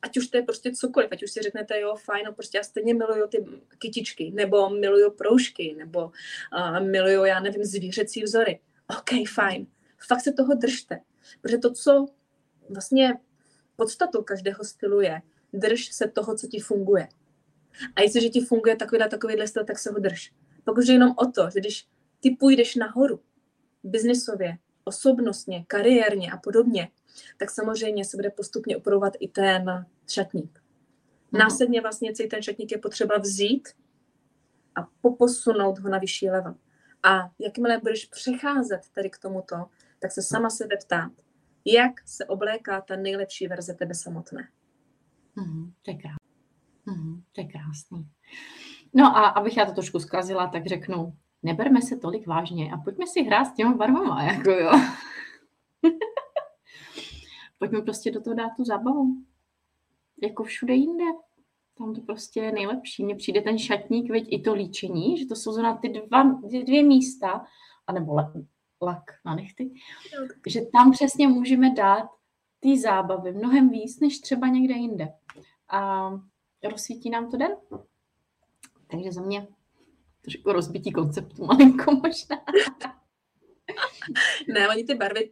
ať 0.02 0.16
už 0.16 0.26
to 0.26 0.36
je 0.36 0.42
prostě 0.42 0.72
cokoliv, 0.72 1.08
ať 1.12 1.22
už 1.22 1.30
si 1.30 1.42
řeknete, 1.42 1.80
jo, 1.80 1.96
fajn, 1.96 2.24
no 2.26 2.32
prostě 2.32 2.58
já 2.58 2.64
stejně 2.64 2.94
miluju 2.94 3.26
ty 3.26 3.46
kytičky, 3.78 4.30
nebo 4.34 4.70
miluju 4.70 5.10
proužky, 5.10 5.74
nebo 5.78 6.04
uh, 6.04 6.80
miluju, 6.80 7.24
já 7.24 7.40
nevím, 7.40 7.64
zvířecí 7.64 8.22
vzory. 8.22 8.60
OK, 8.98 9.28
fajn. 9.34 9.66
Fakt 10.08 10.20
se 10.20 10.32
toho 10.32 10.54
držte. 10.54 11.00
Protože 11.40 11.58
to, 11.58 11.72
co 11.72 12.06
vlastně 12.70 13.18
podstatou 13.76 14.22
každého 14.22 14.64
stylu 14.64 15.00
je, 15.00 15.22
drž 15.52 15.92
se 15.92 16.08
toho, 16.08 16.36
co 16.36 16.46
ti 16.46 16.60
funguje. 16.60 17.08
A 17.96 18.02
jestliže 18.02 18.28
ti 18.28 18.40
funguje 18.40 18.76
takovýhle, 18.76 19.08
takovýhle 19.08 19.46
styl, 19.46 19.64
tak 19.64 19.78
se 19.78 19.90
ho 19.90 19.98
drž. 19.98 20.32
Pokud 20.64 20.84
je 20.84 20.92
jenom 20.92 21.14
o 21.16 21.26
to, 21.26 21.50
že 21.54 21.60
když 21.60 21.86
ty 22.26 22.36
půjdeš 22.36 22.74
nahoru, 22.74 23.20
biznisově, 23.82 24.58
osobnostně, 24.84 25.64
kariérně 25.68 26.32
a 26.32 26.36
podobně, 26.36 26.88
tak 27.36 27.50
samozřejmě 27.50 28.04
se 28.04 28.16
bude 28.16 28.30
postupně 28.30 28.76
upravovat 28.76 29.12
i 29.20 29.28
ten 29.28 29.86
šatník. 30.08 30.62
Mhm. 31.32 31.40
Následně 31.40 31.80
vlastně 31.80 32.12
celý 32.12 32.28
ten 32.28 32.42
šatník 32.42 32.72
je 32.72 32.78
potřeba 32.78 33.18
vzít 33.18 33.68
a 34.74 34.88
poposunout 35.00 35.78
ho 35.78 35.88
na 35.88 35.98
vyšší 35.98 36.30
level. 36.30 36.54
A 37.02 37.30
jakmile 37.38 37.78
budeš 37.78 38.06
přecházet 38.06 38.80
tady 38.94 39.10
k 39.10 39.18
tomuto, 39.18 39.56
tak 39.98 40.12
se 40.12 40.22
sama 40.22 40.50
sebe 40.50 40.76
ptát, 40.76 41.12
jak 41.64 42.08
se 42.08 42.24
obléká 42.24 42.80
ta 42.80 42.96
nejlepší 42.96 43.46
verze 43.46 43.74
tebe 43.74 43.94
samotné. 43.94 44.48
Mm, 45.36 45.72
to 45.82 45.90
je 45.90 45.96
krásný. 45.96 46.26
Mm, 46.86 47.22
to 47.32 47.40
je 47.40 47.46
krásný. 47.46 48.08
No 48.94 49.16
a 49.16 49.28
abych 49.28 49.56
já 49.56 49.66
to 49.66 49.72
trošku 49.72 50.00
zkazila, 50.00 50.46
tak 50.46 50.66
řeknu, 50.66 51.16
neberme 51.46 51.82
se 51.82 51.96
tolik 51.96 52.26
vážně 52.26 52.72
a 52.72 52.76
pojďme 52.76 53.06
si 53.06 53.22
hrát 53.22 53.44
s 53.44 53.54
těma 53.54 53.74
barvama, 53.74 54.22
jako 54.32 54.50
jo. 54.50 54.70
pojďme 57.58 57.82
prostě 57.82 58.10
do 58.10 58.20
toho 58.20 58.36
dát 58.36 58.50
tu 58.56 58.64
zábavu. 58.64 59.16
Jako 60.22 60.44
všude 60.44 60.74
jinde. 60.74 61.04
Tam 61.78 61.94
to 61.94 62.00
prostě 62.00 62.40
je 62.40 62.52
nejlepší. 62.52 63.04
Mně 63.04 63.16
přijde 63.16 63.40
ten 63.40 63.58
šatník, 63.58 64.10
veď 64.10 64.24
i 64.30 64.40
to 64.40 64.54
líčení, 64.54 65.18
že 65.18 65.26
to 65.26 65.36
jsou 65.36 65.52
zrovna 65.52 65.76
ty 65.76 65.88
dva, 65.88 66.40
ty 66.50 66.62
dvě 66.62 66.82
místa, 66.82 67.46
anebo 67.86 68.14
lak 68.82 69.04
na 69.24 69.34
nechty, 69.34 69.74
že 70.46 70.60
tam 70.72 70.90
přesně 70.90 71.28
můžeme 71.28 71.74
dát 71.74 72.08
ty 72.60 72.80
zábavy 72.80 73.32
mnohem 73.32 73.68
víc, 73.68 74.00
než 74.00 74.18
třeba 74.18 74.48
někde 74.48 74.74
jinde. 74.74 75.12
A 75.68 76.10
rozsvítí 76.64 77.10
nám 77.10 77.30
to 77.30 77.36
den. 77.36 77.56
Takže 78.90 79.12
za 79.12 79.22
mě 79.22 79.48
trošku 80.26 80.52
rozbití 80.52 80.92
konceptu 80.92 81.44
malinko 81.44 81.92
možná. 81.92 82.36
ne, 84.54 84.68
oni 84.68 84.84
ty 84.84 84.94
barvy 84.94 85.30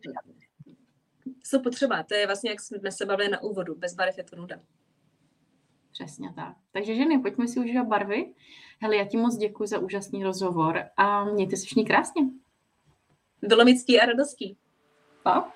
jsou 1.44 1.62
potřeba. 1.62 2.02
To 2.02 2.14
je 2.14 2.26
vlastně, 2.26 2.50
jak 2.50 2.60
jsme 2.60 2.92
se 2.92 3.06
bavili 3.06 3.28
na 3.28 3.42
úvodu. 3.42 3.74
Bez 3.74 3.94
barev 3.94 4.18
je 4.18 4.24
to 4.24 4.36
nuda. 4.36 4.56
Přesně 5.92 6.32
tak. 6.36 6.56
Takže 6.72 6.94
ženy, 6.94 7.18
pojďme 7.18 7.48
si 7.48 7.60
užívat 7.60 7.86
barvy. 7.86 8.34
Hele, 8.80 8.96
já 8.96 9.04
ti 9.04 9.16
moc 9.16 9.36
děkuji 9.36 9.66
za 9.66 9.78
úžasný 9.78 10.24
rozhovor 10.24 10.84
a 10.96 11.24
mějte 11.24 11.56
se 11.56 11.64
všichni 11.64 11.84
krásně. 11.84 12.22
Bylo 13.42 13.64
mi 13.64 13.78
ctí 13.78 14.00
a 14.00 14.06
radostí. 14.06 14.56
Pa. 15.22 15.52